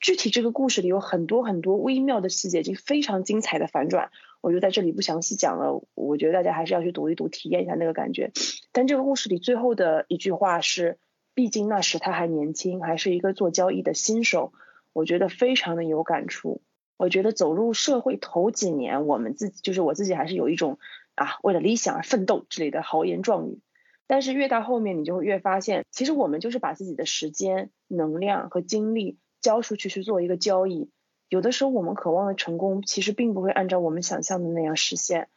[0.01, 4.11] 具体这个故事里有很多很多微妙的细节，就非常精彩的反转，
[4.41, 5.81] 我就在这里不详细讲了。
[5.95, 8.31] 我觉得大家还是要去读一读，体验一下那个感觉。
[8.73, 10.99] 但这个故事里最后的一句话是：
[11.33, 14.51] 毕竟那时他还年轻，还是一个做交易的新手。
[14.91, 16.61] 我觉得非常的有感触。
[16.97, 20.77] 我觉得走入社会头几年，我们自己就是我自己，还是有一种
[21.15, 23.59] 啊为了理想而奋斗之类的豪言壮语。
[24.07, 29.17] 但是越到后面，你就会越发现，其实我们就是把自己的时间、能量和精力。
[29.41, 30.89] 交出去去做一个交易，
[31.29, 35.29] 有的时候我们渴望的成功，其实并不会按照我们想象的那样实现。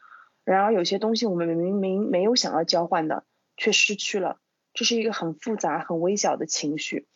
[0.47, 3.27] 然而有些东西我们明明没有想要交换的，
[3.59, 4.39] 却失去了，
[4.73, 7.07] 这是一个很复杂、很微小的情绪。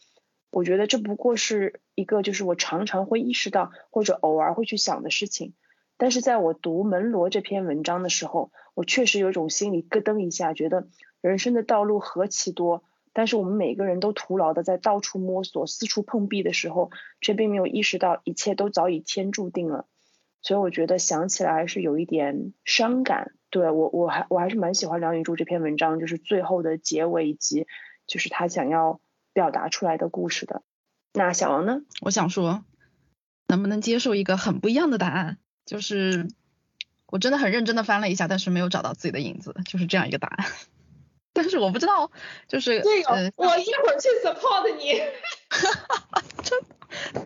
[0.50, 5.54] 我觉得这不过是一个，就是我常常会意识到或者偶尔会去想的事情。
[6.02, 10.88] 但是在我读门罗这篇文章的时候，我确实有一种心里咯噔一下，觉得
[11.20, 12.82] 人生的道路何其多。
[13.12, 19.86] 但是我们每个人都徒劳的在到处摸索、四处碰壁的时候，却并没有意识到一切都早已天注定了。
[20.40, 23.30] 所以我觉得想起来是有一点伤感。
[23.48, 27.68] 对我，我还我还是蛮喜欢梁宇柱这篇文章，就是最后的结尾以及
[28.08, 29.00] 就是他想要
[29.32, 30.62] 表达出来的故事的。
[31.14, 31.82] 那小王呢？
[32.00, 32.64] 我想说，
[33.46, 35.38] 能不能接受一个很不一样的答案？
[35.64, 36.28] 就是
[37.06, 40.46] 我真的很认真的翻了一下，但是没有找到自己的影子，就是这样一个答案。
[41.34, 42.10] 但是我不知道，
[42.46, 45.00] 就是这个，我一会儿去 support 你。
[46.44, 46.60] 真，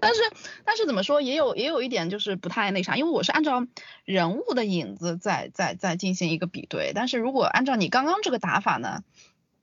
[0.00, 0.20] 但是
[0.64, 3.66] 但是怎么说，也有也有一点就是不太那啥，因为我是按照
[4.04, 6.92] 人物的影子在在在进行一个比对。
[6.94, 9.02] 但是如果按照你刚刚这个打法呢，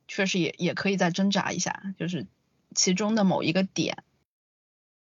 [0.09, 2.27] 确实也也可以再挣扎一下，就是
[2.75, 4.03] 其中的某一个点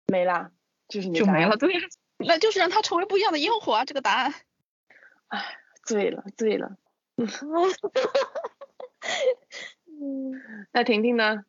[0.06, 0.52] 没啦，
[0.88, 1.73] 就是就没了，对，
[2.26, 3.86] 那就是让它成为不一样的烟火啊！
[3.86, 4.34] 这个答案，
[5.28, 6.78] 唉，醉了，醉了。
[9.98, 10.42] 嗯，
[10.74, 11.46] 那婷婷呢？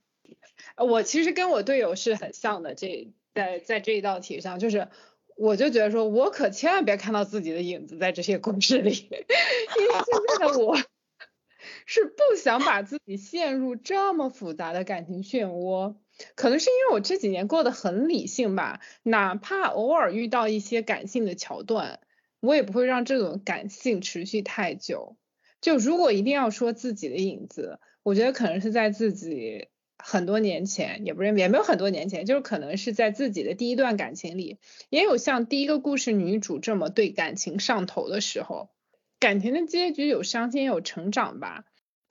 [0.77, 4.89] 我其实跟我队友是很像的，这在在这一道题上，就是
[5.37, 9.25] 我就觉得说，我可千万别看到自己的影子在这些故事里，因为
[9.93, 10.05] 现
[10.39, 10.77] 在的我
[11.87, 15.97] 是不想把自己陷入这么复杂的感情漩涡。
[16.35, 22.01] 可能是因为我这几年过得很理性吧，哪怕偶尔遇到一些感性的桥段，
[22.41, 25.17] 我也不会让这种感性持续太久。
[25.61, 34.59] 就如果一定要说自己的影子，我觉得可能是在自己很多年前，也不是也没有很多年前，就是可能是在自己的第一段感情里，
[34.91, 38.71] 也有像第一个故事女主这么对感情上头的时候。
[39.19, 41.65] 感情的结局有伤心有成长吧。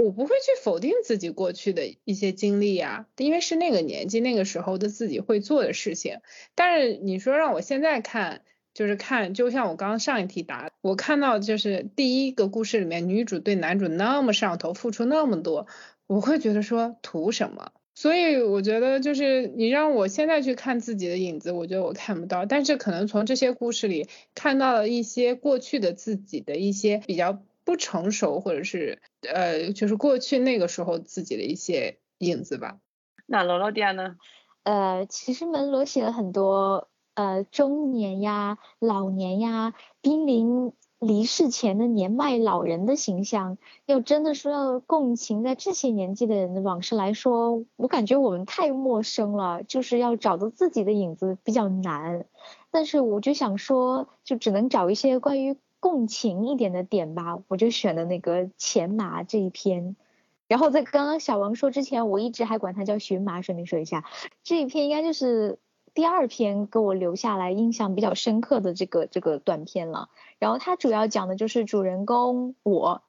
[0.03, 6.17] 我不会去否定自己过去的一些经历呀，因为是那个年纪那个时候的自己会做的事情。
[6.55, 8.41] 但是你说让我现在看，
[8.73, 15.67] 就是看，就像我刚刚上一题答，我看到就是第一个故事里面女主对男主那么上头，付出那么多，
[16.05, 17.71] 我会觉得说图什么？
[17.95, 22.45] 所以我觉得就是你让我现在去看自己的影子，我觉得我看不到。
[22.45, 27.41] 但是可能从这些故事里看到了一些过去的自己的一些比较。
[27.65, 29.01] 不成熟，或者是
[29.33, 32.77] 呃，就是过去那个时候自己的一些影子吧。
[33.25, 34.15] 那罗罗迪亚呢？
[34.63, 43.57] 呃，其实门罗写了很多呃中年呀、老年呀、濒临离世前的年迈老人的形象。
[43.85, 52.25] 要真的说要共情在这些年纪的人的往事来说，我感觉我们太陌生了，就是要找到自己的影子比较难。
[52.71, 55.57] 但是我就想说，就只能找一些关于。
[55.83, 59.97] 共情一点的点吧，我就选的那个前麻这一篇。
[60.47, 64.05] 然后在刚刚小王说之前，我一直还管它叫荨麻，顺便说一下，
[64.45, 65.59] 这一篇应该就是
[65.93, 70.07] 第二篇给我留下来印象比较深刻的这个这个短片了。
[70.39, 73.01] 然后它主要讲的就是主人公我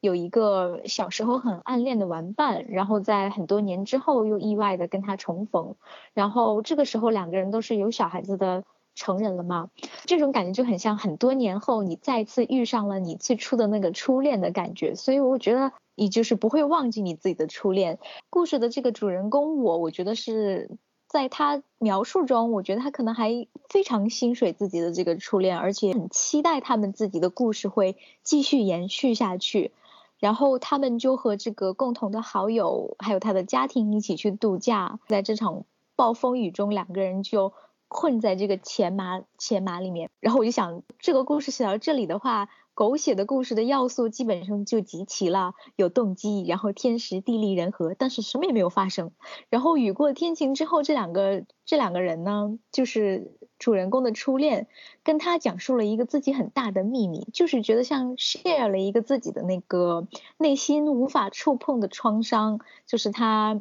[0.00, 5.74] 有一个小时候很暗恋的玩伴，然后在很多年之后又意外的跟他重逢，
[6.14, 8.64] 然后这个时候两个人都是有小孩子的。
[8.94, 9.70] 成人了吗？
[10.06, 17.98] 这种感觉就很像很多年后你再次遇上了你最初的那个初恋的感觉，所以我觉得你就是不会忘记你自己的初恋。
[18.30, 20.70] 故事的这个主人公我，我觉得是
[21.08, 29.72] 在他描述中，我觉得他可能还非常心水自己的这个初恋，而且很期待他们自己的故事会继续延续下去。
[30.18, 35.64] 然后他们就和这个共同的好友还有他的家庭一起去度假，在这场
[35.96, 37.52] 暴风雨中，两个人就。
[37.96, 49.12] 困在这个钱麻钱麻里面，然后我就想，这个故事写到这里的话，狗血的故事的要素基本上就集齐了，有动机，然后天时地利人和，但是什么也没有发生。
[49.48, 54.66] 然后雨过天晴之后，这两个这两个人呢，就是主人公的初恋，
[55.04, 63.60] 跟他讲述了一个自己很大的秘密，就是觉得像 share 了一个自己的那个内心无法触碰的创伤，就是他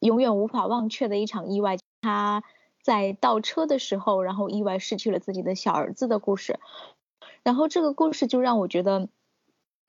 [0.00, 2.42] 永远无法忘却的一场意外，他。
[2.88, 6.58] 在倒车的时候，然后意外失去了自己的小儿子的故事，
[7.42, 9.10] 然后这个故事就让我觉得，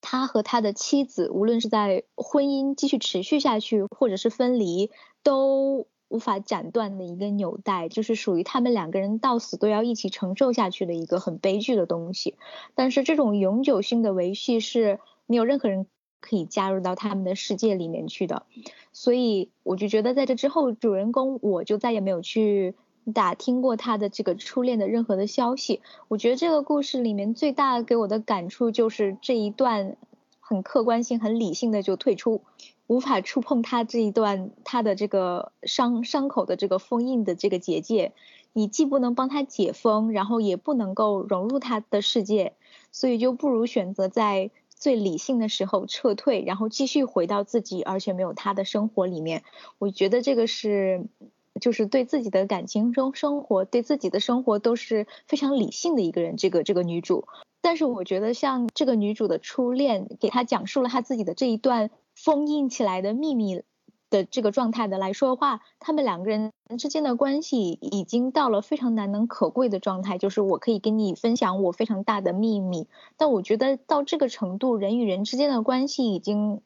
[0.02, 4.92] 他和他的妻子，无论是在婚姻继续持续下去，或者是分离，
[5.24, 12.36] 都无法斩断的一个纽带，就是属于他们两个人到死都要一起承受下去的一个很悲剧的东西。
[12.76, 15.88] 但是这种永久性的维系是没有任何人
[16.20, 18.46] 可以加入到他们的世界里面去的，
[18.92, 22.76] 所以我就觉得在这之后，主人公我就再也没有去。
[23.14, 29.98] 打听过他的这个初恋的任何的消息，我觉得这个故事里面最大给我的感触就是这一段
[30.40, 32.42] 很客观性、很理性的就退出，
[32.88, 38.14] 无法触碰他这一段他的这个伤伤口的这个封印的这个结界，
[38.54, 42.54] 你既不能帮他解封，然后也不能够融入他的世界，
[42.92, 49.44] 所以就不如选择在最理性的时候撤退，然后继续回到自己而且没有他的生活里面。
[49.78, 51.06] 我觉得这个是。
[51.60, 56.38] 就是对自己的感情中生活，对自己的生活都是非常理性的一个人。
[56.38, 57.28] 这个这个女主，
[57.62, 63.62] 但是我觉得像这个女主的初恋，给她讲述了她自己的这一段封印起来的秘密
[64.10, 70.18] 的这个状态的来说的话，他们两个人之间的关系已经到了非常难能可贵的状态。
[70.18, 76.62] 就是我可以跟你分享我非常大的秘密，但我觉得到这个程度，人与人之间的关系已经。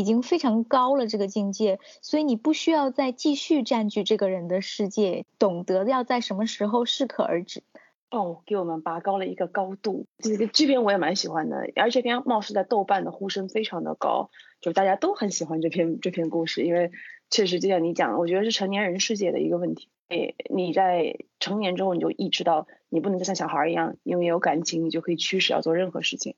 [0.00, 7.62] 已经非常高了这个境界，所以你不需要再继续占据这个人的世界，懂得要在什么时候适可而止。
[8.10, 10.06] 哦，给我们拔高了一个高度。
[10.18, 16.90] 这个这篇我也蛮喜欢的，而这篇貌似在豆瓣的呼声非常的高，就大家都很喜欢这篇这篇故事，因为
[17.28, 19.90] 确实就像你讲的，我觉得是成年人世界的一个问题。
[20.08, 26.34] 诶，你在成年之后你就意识到，你不能再像小孩一样，因为有感情你就可以驱使要做任何事情。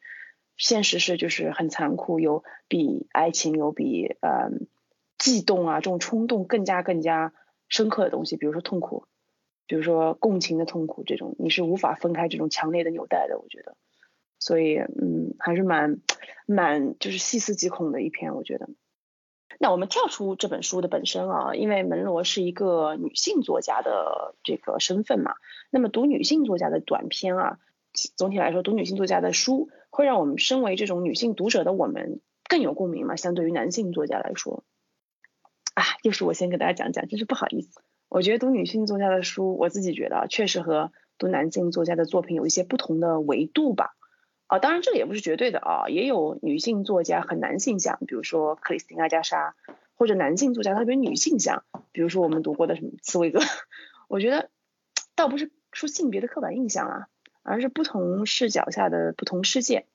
[0.57, 4.51] 现实是就是很残酷，有比爱情有比呃
[5.19, 7.33] 悸动啊这种冲动更加更加
[7.69, 9.07] 深刻的东西，比如说痛苦，
[9.67, 13.77] 比如说共情的痛苦，这种你是无法分开这种强烈的纽带的，我觉得，
[14.39, 16.01] 所以嗯还是蛮
[16.47, 18.69] 蛮就是细思极恐的一篇，我觉得。
[19.59, 25.35] 那我们跳出这本书的本身啊，因为门罗是一个女性作家的这个身份嘛，
[25.71, 27.59] 那么读女性作家的短篇啊，
[28.17, 34.65] 总体来说读女性作家的书，会让我们身为这种女性读者的我们更有共鸣嘛，相对于男性作家来说，
[35.75, 37.81] 啊，又是我先给大家讲讲，真是不好意思。
[38.09, 43.97] 我觉得读女性作家的书，我自己觉得确实和读男性作家的作品有一些不同的维度吧。
[44.49, 49.55] 啊，当然这个也不是绝对的啊，也有女性作家很男性向，比如说克里斯汀阿加莎，
[49.95, 53.41] 或者男性作家特别女性向，比如说我们读过的什么茨威格。
[54.09, 54.51] 我觉得
[55.15, 57.07] 倒不是说性别的刻板印象啊，
[57.43, 59.87] 而是不同视角下的不同世界。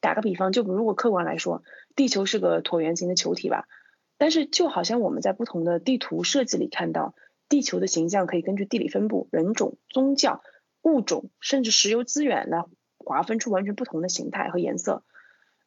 [0.00, 1.62] 打个比方，就如果客观来说，
[1.94, 3.66] 地球是个椭圆形的球体吧，
[4.18, 7.14] 但是就好像我们在不同的地图设计里看到，
[7.48, 10.42] 地球的形象可以根据地理分布、人种、宗教、
[10.82, 12.64] 物种，甚至石油资源来。
[12.98, 15.04] 划分出完全不同的形态和颜色，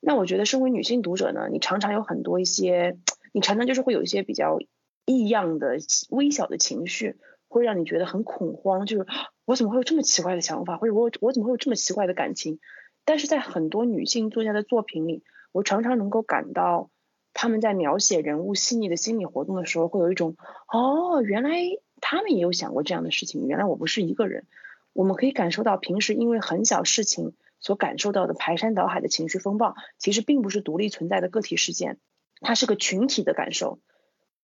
[0.02, 2.98] 那我觉得身为女性读者呢，你常常有很多一些，
[3.32, 4.58] 你常常就是会有一些比较
[5.06, 5.78] 异样的
[6.10, 7.16] 微小的情绪，
[7.50, 9.06] 会让你觉得很恐慌，就是
[9.44, 12.60] 我怎么会有这么奇怪的想法，或者我我怎么会有这么奇怪的感情？
[13.04, 16.92] 但是在很多女性作家的作品里，我常常能够感到
[17.34, 20.36] 他们在描写人物细腻的心理活动的时候，会有一种
[20.72, 21.58] 哦，原来
[22.00, 24.46] 他们也有想过这样的事情，原来我不是一个人。
[24.94, 32.00] 我们可以感受到，平时因为很小事情所感受到的排山倒海的情绪风暴，其实并不是独立存在的个体事件，
[32.42, 33.80] 它是个群体的感受。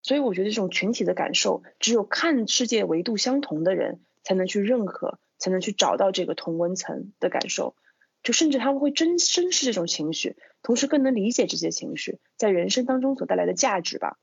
[0.05, 7.75] 所以我觉得这种群体的感受，只有看世界维度相同的人才能去认可，才能去找到这个同温层的感受。
[8.21, 14.19] 就甚至他们会真珍视这种情绪，同时更能理解这些情绪在人生当中所带来的价值吧。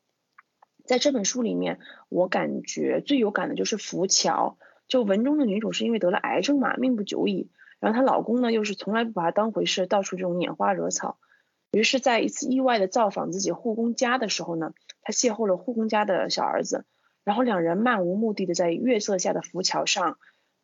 [0.84, 4.58] 在这本书里面，我感觉最有感的就是浮桥。
[4.86, 7.50] 就文中的女主是因为得了癌症嘛，命不久矣。
[7.80, 11.18] 然后她老公呢，又是从来不把她当回事，到处这种拈花惹草。
[11.72, 16.84] 于是，在一次意外的造访自己护工家的时候呢，他邂逅了护工家的小儿子。
[17.24, 20.18] 然后两人漫无目的的在月色下的浮桥上，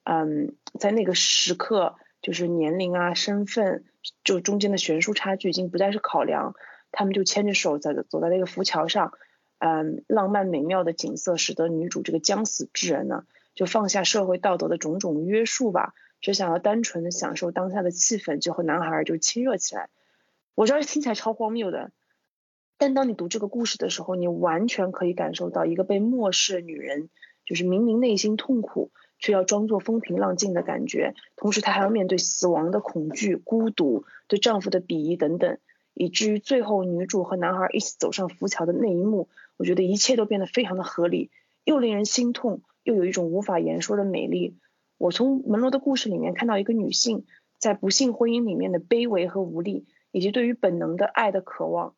[0.04, 3.84] 嗯，在那个时刻，就是年龄啊、身份，
[4.24, 6.54] 就中间的悬殊差距已经不再是考量。
[6.90, 9.12] 他们就牵着手在走在那个浮桥上，
[9.58, 13.24] 嗯，浪漫美妙的景色使得女主这个将死之人呢。
[13.54, 19.90] 就放下社会道德的种种约束吧，只想要单纯的享受当下的气氛，就和男孩就亲热起来。
[20.54, 21.90] 我知道听起来超荒谬的，
[22.78, 27.10] 但当你读这个故事的时候，你完全可以感受到一个被漠视的女人，
[27.44, 35.58] 就是明明内心痛苦，却要装作风平浪静的感觉，同时她还要面对死亡的恐惧、孤独、对丈夫的鄙夷等等，
[35.92, 41.30] 以至于最后女主和男孩一起走上浮桥的那一幕，我觉得一切都变得非常的合理，
[41.64, 42.62] 又令人心痛。
[42.84, 44.56] 又有一种无法言说的美丽。
[44.96, 47.26] 我从门罗的故事里面看到一个女性
[47.58, 51.94] 在不幸婚姻里面的卑微和无力，以及对于本能的爱的渴望。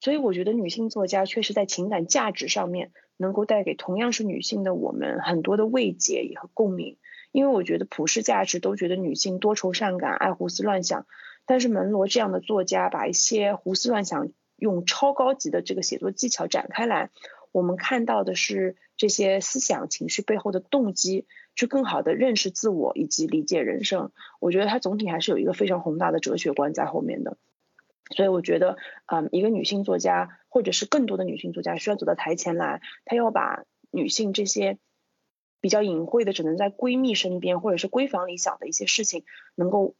[0.00, 6.96] 所以我觉得女性作家确实在情感价值上面能够带给同样是女性的我们很多的慰藉和共鸣。
[7.30, 11.06] 因为我觉得普世价值都觉得女性多愁善感、爱胡思乱想，
[11.44, 17.10] 但是门罗这样的作家把一些胡思乱想用超高级的这个写作技巧展开来。
[17.52, 24.10] 我们看到的是这些思想情绪背后的动机，去更好的认识自我以及理解人生。
[24.38, 27.36] 我觉得它总体还是有一个非常宏大的哲学观在后面的。
[28.14, 34.78] 所以我觉得，嗯，一个女性作家或者是更多的女性作家需要走到台前来，她要把女性这些
[35.60, 39.94] 比较隐晦的、只能在闺蜜身边或者是闺房里想的一些事情，能够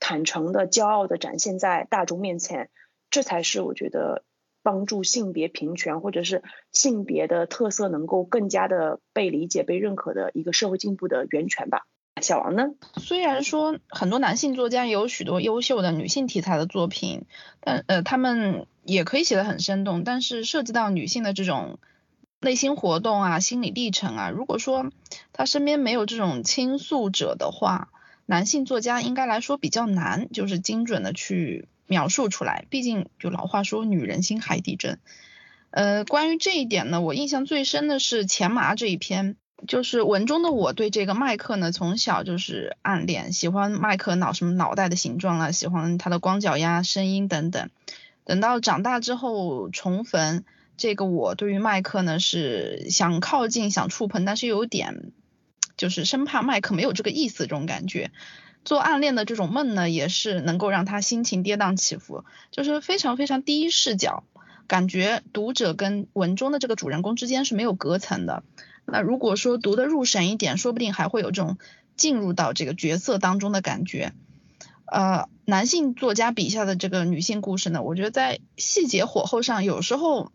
[0.00, 2.70] 坦诚的、骄傲的展现在大众面前，
[3.10, 4.24] 这才是我觉得。
[4.66, 6.42] 帮助性别平权或者是
[6.72, 11.86] 性别的特色能够更加的被理解、被认可的一个社会进步的源泉吧。
[12.22, 12.64] 小王呢？
[12.96, 17.24] 虽然说很多男性作家也有许多优秀的女性题材的作品，
[17.60, 21.78] 但呃他们也可以写得很生动，但是涉及到女性的这种
[22.40, 24.90] 内心活动啊、心理历程啊，如果说
[25.32, 27.88] 他身边没有这种倾诉者的话，
[28.26, 31.68] 男性作家应该来说比较难，就是精准的去。
[31.86, 35.00] 描述出来，毕竟就老话说女人心海底针。
[35.68, 39.36] 呃，关于这一点呢，我印象最深的是钱麻这一篇，
[39.66, 47.70] 就是文中的我对这个麦克呢，从小就是暗恋，喜欢麦克脑什么脑袋的形状啊，喜欢他的光脚丫、声音等等。
[48.24, 50.44] 等到长大之后重逢，
[50.76, 55.12] 这个我对于麦克呢是想靠近、想触碰，但是有点
[55.76, 58.10] 就是生怕麦克没有这个意思这种感觉。
[58.64, 64.24] 做暗恋的这种梦呢，也是能够让他心情跌宕起伏，就是非常非常第一视角，
[64.66, 68.42] 感觉读者跟文中的这个主人公之间是没有隔层的。
[68.86, 71.58] 那如果说读得入神一点，说不定还会有这种
[71.96, 74.12] 进入到这个角色当中的感觉。
[74.86, 80.30] 呃，男性作家笔下的这个女性故事呢，我觉得在细节火候上有时候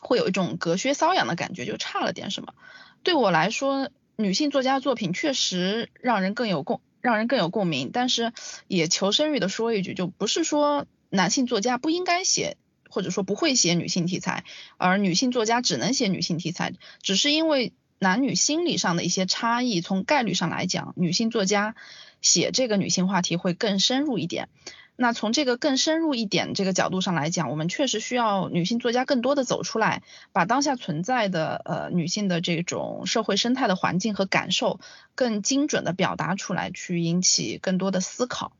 [0.00, 2.54] 会有一种隔靴搔痒的感觉，就差了点什么。
[3.02, 7.90] 对我来说，女性作家作品确实让人更有共，让人更有共鸣。
[7.92, 8.32] 但是
[8.66, 12.56] 也求生欲的说一句，就不是说男性作家不应该写，
[12.94, 14.44] 或者说不会写女性题材，
[14.76, 19.80] 而女性作家只能写女性题材，只是因为男女心理上的一些差异。
[19.80, 21.74] 从概率上来讲，女性作家
[22.22, 24.48] 写这个女性话题会更深入一点。
[24.96, 34.78] 那从这个更深入一点这个角度上来讲，我们确实需要女性作家更多的走出来，把当下存在的呃女性的这种社会生态的环境和感受
[35.16, 38.52] 更精准的表达出来，去引起更多的思考。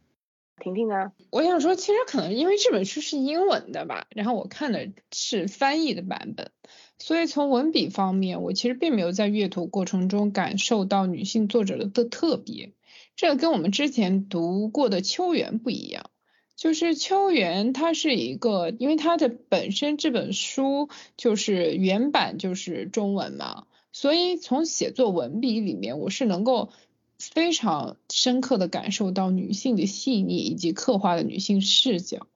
[0.63, 1.13] 婷婷呢？
[1.31, 6.51] 我想说，其实可能因为这本书是英文的吧，然后我看的是翻译的版本，
[6.99, 12.73] 所以从文笔方面，我其实并没有在阅读过程中感受到女性作者的的特别，
[13.17, 16.11] 这跟我们之前读过的秋园不一样。
[16.57, 26.71] 就是秋园，它是一个，因为它的本身这本书就是原版就是中文嘛，所以从写作文笔里面，我是能够
[27.19, 32.27] 非常深刻的感受到女性的细腻以及刻画的女性视角。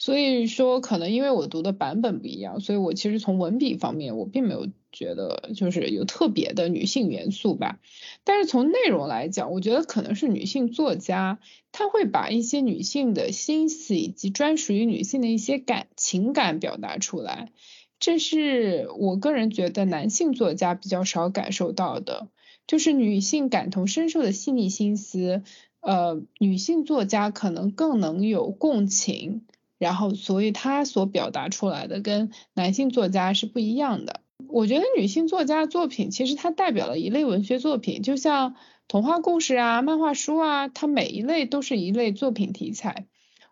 [0.00, 7.80] 所以说，可能因为我读的版本不一样，所以我其实从文笔方面，我并没有觉得就是有特别的女性元素吧。
[8.22, 11.40] 但是从内容来讲，我觉得可能是女性作家，
[11.72, 17.50] 她会把一些女性的心思以及专属于女性的一些感情感表达出来，
[17.98, 22.28] 这是我个人觉得男性作家比较少感受到的，
[22.68, 25.42] 就是女性感同身受的细腻心思，
[25.80, 29.42] 呃，女性作家可能更能有共情。
[29.78, 34.20] 然后，所以她所表达出来的跟男性作家是不一样的。
[34.48, 38.56] 我觉得女性作家作品其实它代表了一类文学作品，就像
[38.86, 43.06] 童话故事啊、漫画书啊，它每一类都是一类作品题材。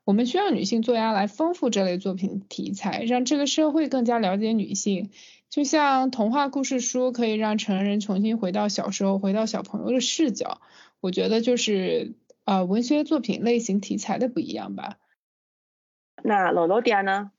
[0.04, 5.10] 我们需要女性作家来丰富这类作品题材，让这个社会更加了解女性。
[5.48, 10.60] 就像童话故事书可以让成人重新回到小时候，回到小朋友的视角。
[11.00, 14.96] 我觉得就是呃文学作品类型题材的不一样吧。
[16.22, 17.30] 那罗罗迪亚呢？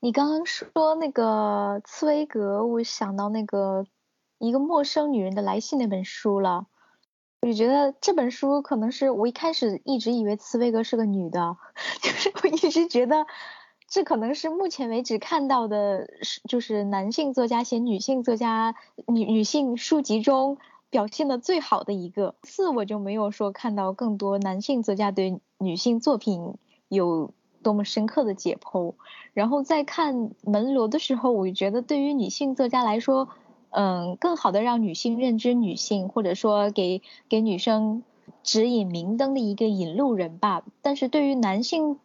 [0.00, 3.86] 你刚刚说那个茨威格，我想到那个
[4.38, 6.66] 一个陌生女人的来信那本书了。
[7.42, 11.56] 我就觉得这本书可能是我一开始一直以为茨威格是个女的，
[12.02, 13.26] 就是我一直觉得
[13.88, 18.74] 这可能是目前为止看到的，是就是男性作家写女性作家
[19.06, 20.58] 女女性书籍中
[20.90, 22.34] 表现的最好的一个。
[22.42, 26.54] 四我就没有说看到更多男性作家对女性作品
[26.88, 27.32] 有。
[27.62, 28.94] 多么深刻的解剖，
[29.32, 33.28] 然后在看门罗的时候，我觉得对于女性作家来说，
[33.70, 38.04] 嗯，更好的让女性认知女性，或者说给给女生
[38.44, 40.62] 指引明灯的一个引路人吧。
[40.80, 41.98] 但是对于男性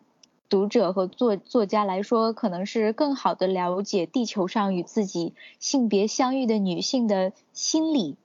[0.51, 8.17] 读者和作作家来说，可能是更好的了解地球上与自己性别相遇的女性的心理。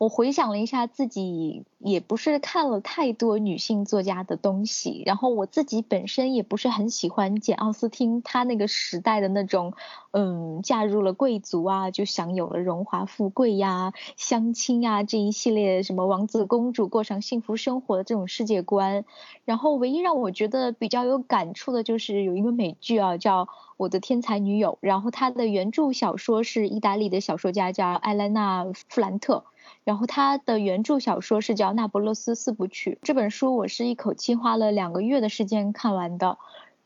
[0.00, 9.74] 我回想了一下，自己也不是看了太多女性作家的东西，然后我自己本身也不是很喜欢简奥斯汀她那个时代的那种，
[10.12, 19.04] 嗯，嫁入了贵族啊，就享有了荣华富贵呀、相亲呀这一系列什么王子公主过上幸福生活的这种世界观。
[19.44, 23.44] 然后唯一让我觉得比较有感触的就是有一个美剧啊，叫
[23.76, 29.44] 《我的天才女友》，然后它的原著小说是意大利的小说家叫艾莱娜·弗兰特。
[29.84, 36.38] 然后他的原著小说是叫《那不勒斯四部曲》，这本书我是一口气花了两个月的时间看完的，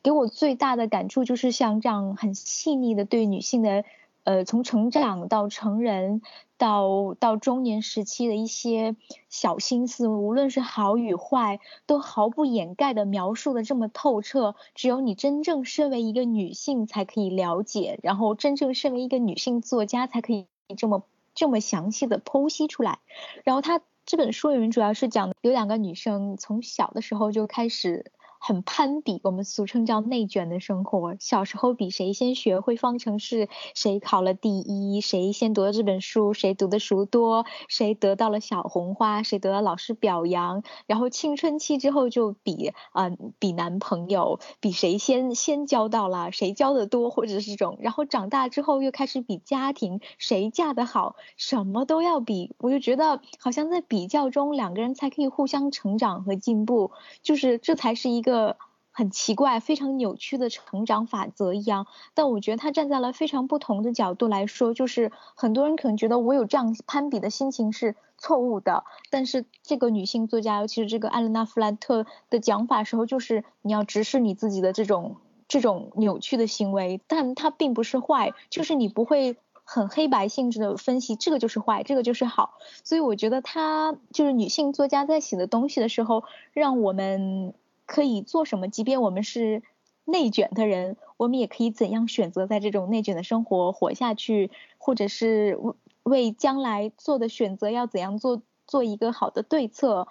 [0.03, 3.85] 给我最大的感触就是像这样很细腻的对女性的，
[4.25, 6.23] 呃，从成长到成人
[6.57, 8.97] 到到中年时期的一些
[9.29, 21.03] 小心思，无论是好与坏，都毫不掩盖的描述的这么透彻，只有你真正身为一个女性才可以了解，然后真正身为一个女性作家才可以这么。
[21.35, 23.01] 这么详细的剖析出来，
[23.45, 28.13] 然后他这本书里面主要是讲有两个女生从小的时候就开始。
[28.47, 31.17] 很攀比，我们俗称叫内卷的生活。
[31.19, 40.63] 小时候比谁先学会方程式，谁考了第一，谁先读了这本书，谁读的书多，谁得到了小红花，谁得到老师表扬。
[40.87, 47.79] 然后青春期之后就比啊比男朋友，比谁先先交到了，谁交的多，或者是这种。
[47.81, 52.55] 然后长大之后又开始比家庭，谁嫁得好，什么都要比。
[52.59, 56.91] 我就觉得好像在比较中，两个人才可以互相成长和进步，
[57.23, 58.34] 就是这才是一个。
[58.35, 58.57] 呃
[58.91, 75.17] 很奇怪、非常扭曲的成长法则一样，但我觉得他站在了非常不同的角度来说，就是很多人可能觉得我有这样攀比的心情是错误的，但是这个女性作家，尤其是这个艾伦娜·弗兰特的讲法时候，就是你要直视你自己的这种。
[75.47, 82.55] 这种扭曲的行为，但它并不是坏，就是你不会很黑白性质的分析这个就是坏，这个就是好。
[82.83, 86.25] 所以我觉得他就是女性作家在写的东西的时候，
[86.55, 87.53] 让我们
[87.87, 89.63] 可以做什么，即便我们是
[90.05, 95.59] 内卷的人，我们也可以怎样选择在这种内卷的生活活下去，或者是
[96.03, 100.09] 为将来做的选择要怎样做做一个好的对策。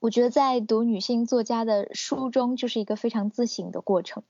[0.00, 4.22] 我觉得在读女性作家的书中，就是一个非常自省的过程。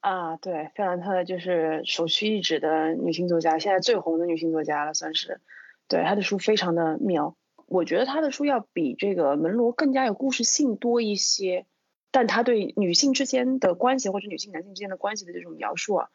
[0.00, 5.40] 啊，对，费兰特就是首屈一指的女性作家，现在最红的女性作家了，算是。
[5.88, 7.36] 对，她的书非常的妙，
[7.74, 11.66] 我觉得他的书要比这个门罗更加有故事性多一些，
[12.12, 16.08] 但他对女性之间的关系或者女性男性之间的关系的这种描述啊，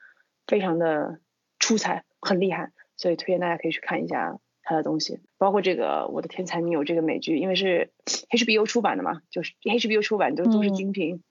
[0.48, 1.20] 非常的
[1.60, 4.40] 出彩，很厉害，所以推荐大家可以去看一下。
[4.62, 11.24] 他的东西，包括这个《我的天才女友》这个美剧，因为是 HBO 出版的嘛，就是 HBO 出版都都是精品。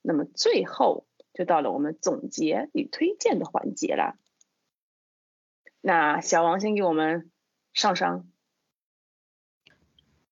[0.00, 1.04] 那么最后
[1.34, 4.16] 就到了我们总结与推荐的环节了。
[5.80, 7.32] 那小王先给我们
[7.74, 8.28] 上上。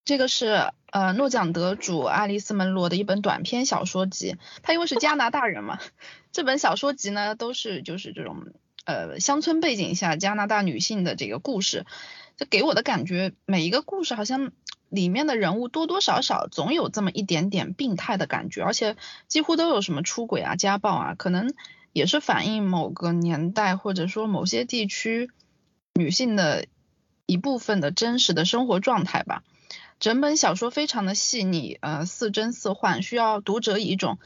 [0.07, 4.37] 这个是呃诺奖得主爱丽丝·门罗的一本短篇小说集。
[4.63, 5.79] 他因为是加拿大人嘛，
[6.33, 8.47] 这本小说集呢都是就是这种
[8.85, 11.85] 呃乡村背景下加拿大女性的这个故事。
[12.37, 14.53] 就给我的感觉，每一个故事好像
[14.91, 18.97] 里面的人物多多少少总有这么一点点病态的感觉，而且
[19.27, 21.53] 几乎都有什么出轨啊、家暴啊，可能
[21.93, 25.31] 也是反映某个年代或者说某些地区
[25.95, 26.67] 女性的
[27.25, 29.43] 一部分的真实的生活状态吧。
[29.99, 34.19] 整本小说非常的细腻，呃，似真似幻，需要读者以一种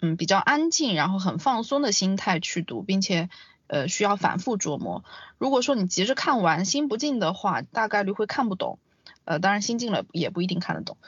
[0.00, 3.28] 嗯比较安静然后很放松的心态去读，并且。
[3.68, 5.02] 呃，需要反复琢磨。
[5.38, 8.78] 如果说你急着看完，心不静的话，大概率会看不懂。
[9.24, 10.98] 呃，当然心静了也不一定看得懂。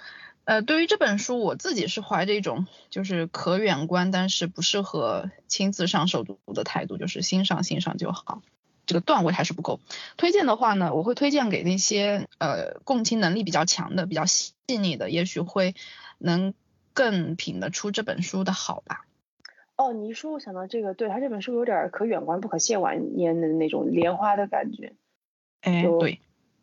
[0.45, 8.41] 呃，对于这本书，我自己是怀着一种就是可远观，但是不适合亲自上手读的态度，就是欣赏欣赏就好。
[8.87, 9.81] 这个段位还是不够。
[10.17, 15.75] 推荐的话呢，我会推荐给那些呃共情能力比较强的、比较细腻的，也许会
[16.19, 16.55] 能
[16.93, 19.07] 更品得出这本书的好吧。
[19.77, 24.95] 哦，你一说，我想到这个，对他这本书有点可远观不可亵玩焉的那种莲花的感觉。
[25.63, 26.21] 哎，对，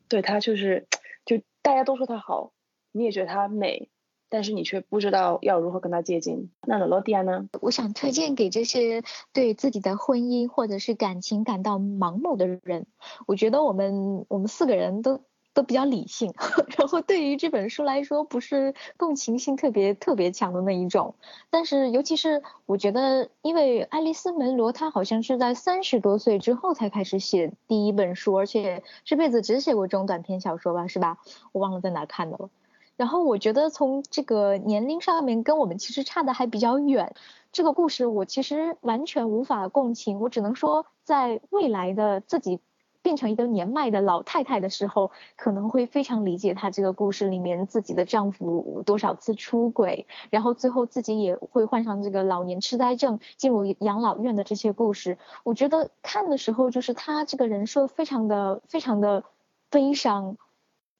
[0.07, 0.87] 对他就是，
[1.25, 2.53] 就大家都说他好，
[2.93, 3.89] 你也觉得他美，
[4.31, 6.49] 但是你却不知道要如何跟他接近。
[6.65, 7.47] 那罗罗迪亚呢？
[7.61, 12.87] 我想推荐给这些对自己的婚姻或者是感情感到盲目的人。
[13.27, 15.21] 我觉得我们我们四个人都。
[15.53, 16.33] 都比较理性，
[16.79, 21.15] 然后对于这本书来说，不是共情性特别特别强的那一种。
[21.49, 31.17] 但是，尤其是我觉得，因为爱丽丝·门罗她好像是在三十多岁之后才开始写第一本书，而且这辈子只写过中短篇小说吧，是吧？
[31.51, 32.49] 我忘了在哪看的了。
[33.01, 37.15] 然后我觉得从这个年龄上面跟我们其实差的还比较远。
[37.51, 42.59] 这个故事我其实完全无法共情，我只能说在未来的自己。
[43.03, 55.17] 变成一个年迈的老太太的时候，可能会非常理解她这个故事里面自己的丈夫多少次出轨，然后最后自己也会患上这个老年痴呆症，进入养老院的这些故事。
[55.43, 59.23] 我觉得看的时候，就是她这个人设非常的非常的
[59.71, 60.37] 悲伤。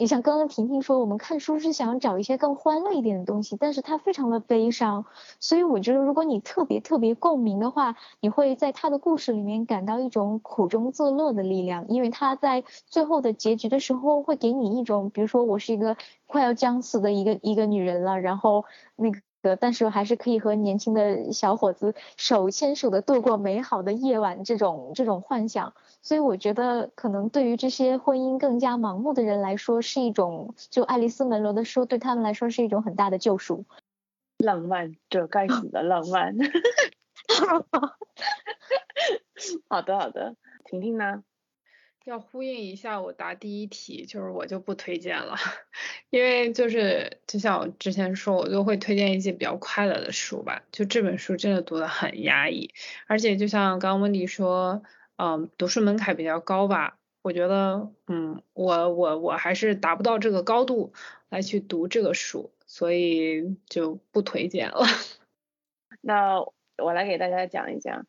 [0.02, 5.06] 你像刚刚婷婷说，我们看书是想找一些更欢乐一点的东西，但是它非常的悲伤，
[5.40, 15.96] 所以我觉得如果你特别特别共鸣的话，你会在他的故事里面感到一种苦中作乐的力量，因为他在最后的结局的时候会给你一种，比如说我是一个
[16.26, 19.20] 快要将死的一个一个女人了，然后那个。
[19.60, 33.66] 但是还是可以和年轻的小伙子手牵手的度过美好的夜晚，这种这种幻想，所以我觉得可能对于这些婚姻更加盲目的人来说，是一种就爱丽丝门罗的书对他们来说是一种很大的救赎。
[34.38, 36.36] 浪漫，这该死的浪漫。
[39.70, 40.36] 好的好的，
[40.66, 41.24] 婷婷呢？
[42.06, 45.36] 要呼应一下我答第一题，就是我就不推荐了，
[46.10, 50.64] 因为就是就像我之前说，我就会推荐一些比较快乐的书吧。
[50.72, 52.74] 就这本书真的读得很压抑，
[53.08, 54.82] 而且就像刚刚温迪说，
[55.18, 56.98] 嗯，读书门槛比较高吧。
[57.22, 60.94] 我觉得，嗯，我我我还是达不到这个高度
[61.30, 64.86] 来去读这个书，所以就不推荐了。
[66.02, 66.40] 那
[66.80, 68.08] 我来给大家讲一讲，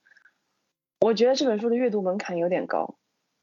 [1.01, 2.97] 我觉得这本书的阅读门槛有点高。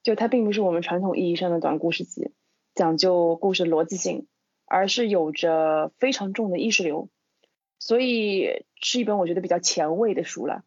[0.04, 2.32] 就它并不是我们传统意义上的短故事集，
[2.74, 4.28] 讲究故事逻辑性，
[4.66, 7.10] 而是有着非常重的意识流，
[7.80, 10.64] 所以是一本我觉得比较前卫的书了。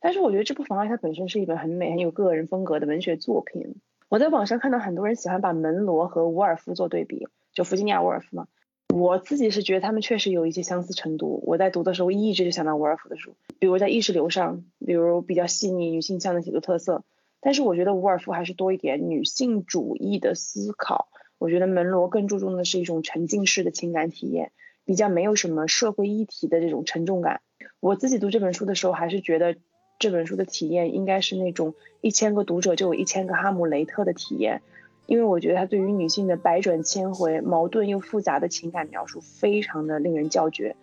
[0.00, 3.76] 但是我觉得这不妨碍它本身是一本很美、很有个人风格的文学作品。
[4.10, 8.46] 我在网上看到很多人喜欢把门罗和伍尔夫做对比，就弗吉尼亚·伍尔夫嘛。
[8.94, 11.42] 我自己是觉得他们确实有一些相似程度。
[11.46, 17.02] 我在读的时候一直就想到伍尔夫的书，比如在意识流上，比如比较细腻女性向的写作特色。
[17.44, 21.08] 但是我觉得伍尔夫还是多一点女性主义的思考。
[21.36, 24.50] 我觉得门罗更注重的是一种沉浸式的情感体验，
[24.86, 27.42] 比较没有什么社会议题的这种沉重感。
[27.80, 29.56] 我自己读这本书的时候，还是觉得
[29.98, 34.62] 这本书的体验应该是那种一千个读者就有一千个哈姆雷特的体验。
[35.06, 40.76] 因为我觉得他对于女性的百转千回、矛盾又复杂的情感描述，非常的令人叫绝。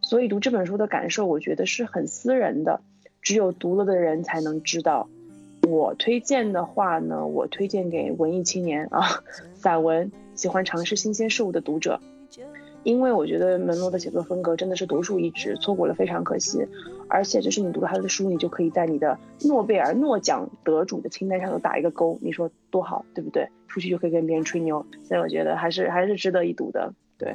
[0.00, 2.80] 所以读这本书的感受，我觉得是很私人的，
[3.20, 5.10] 只有读了的人才能知道。
[5.70, 9.22] 我推荐的话呢，我推荐给文艺青年啊，
[9.54, 12.00] 散文，喜欢尝试新鲜事物的读者。
[12.84, 16.66] 因为我觉得门罗的写作风格真的是独树一帜，错过了非常可惜。
[17.08, 23.48] 而且就是你读了他的书，你就可以在你的诺贝尔诺奖得主的清单上头打一个勾，你说多好，对不对？
[23.66, 27.34] 出去就可以跟别人吹牛，所以我觉得还是还是值得一读的，对。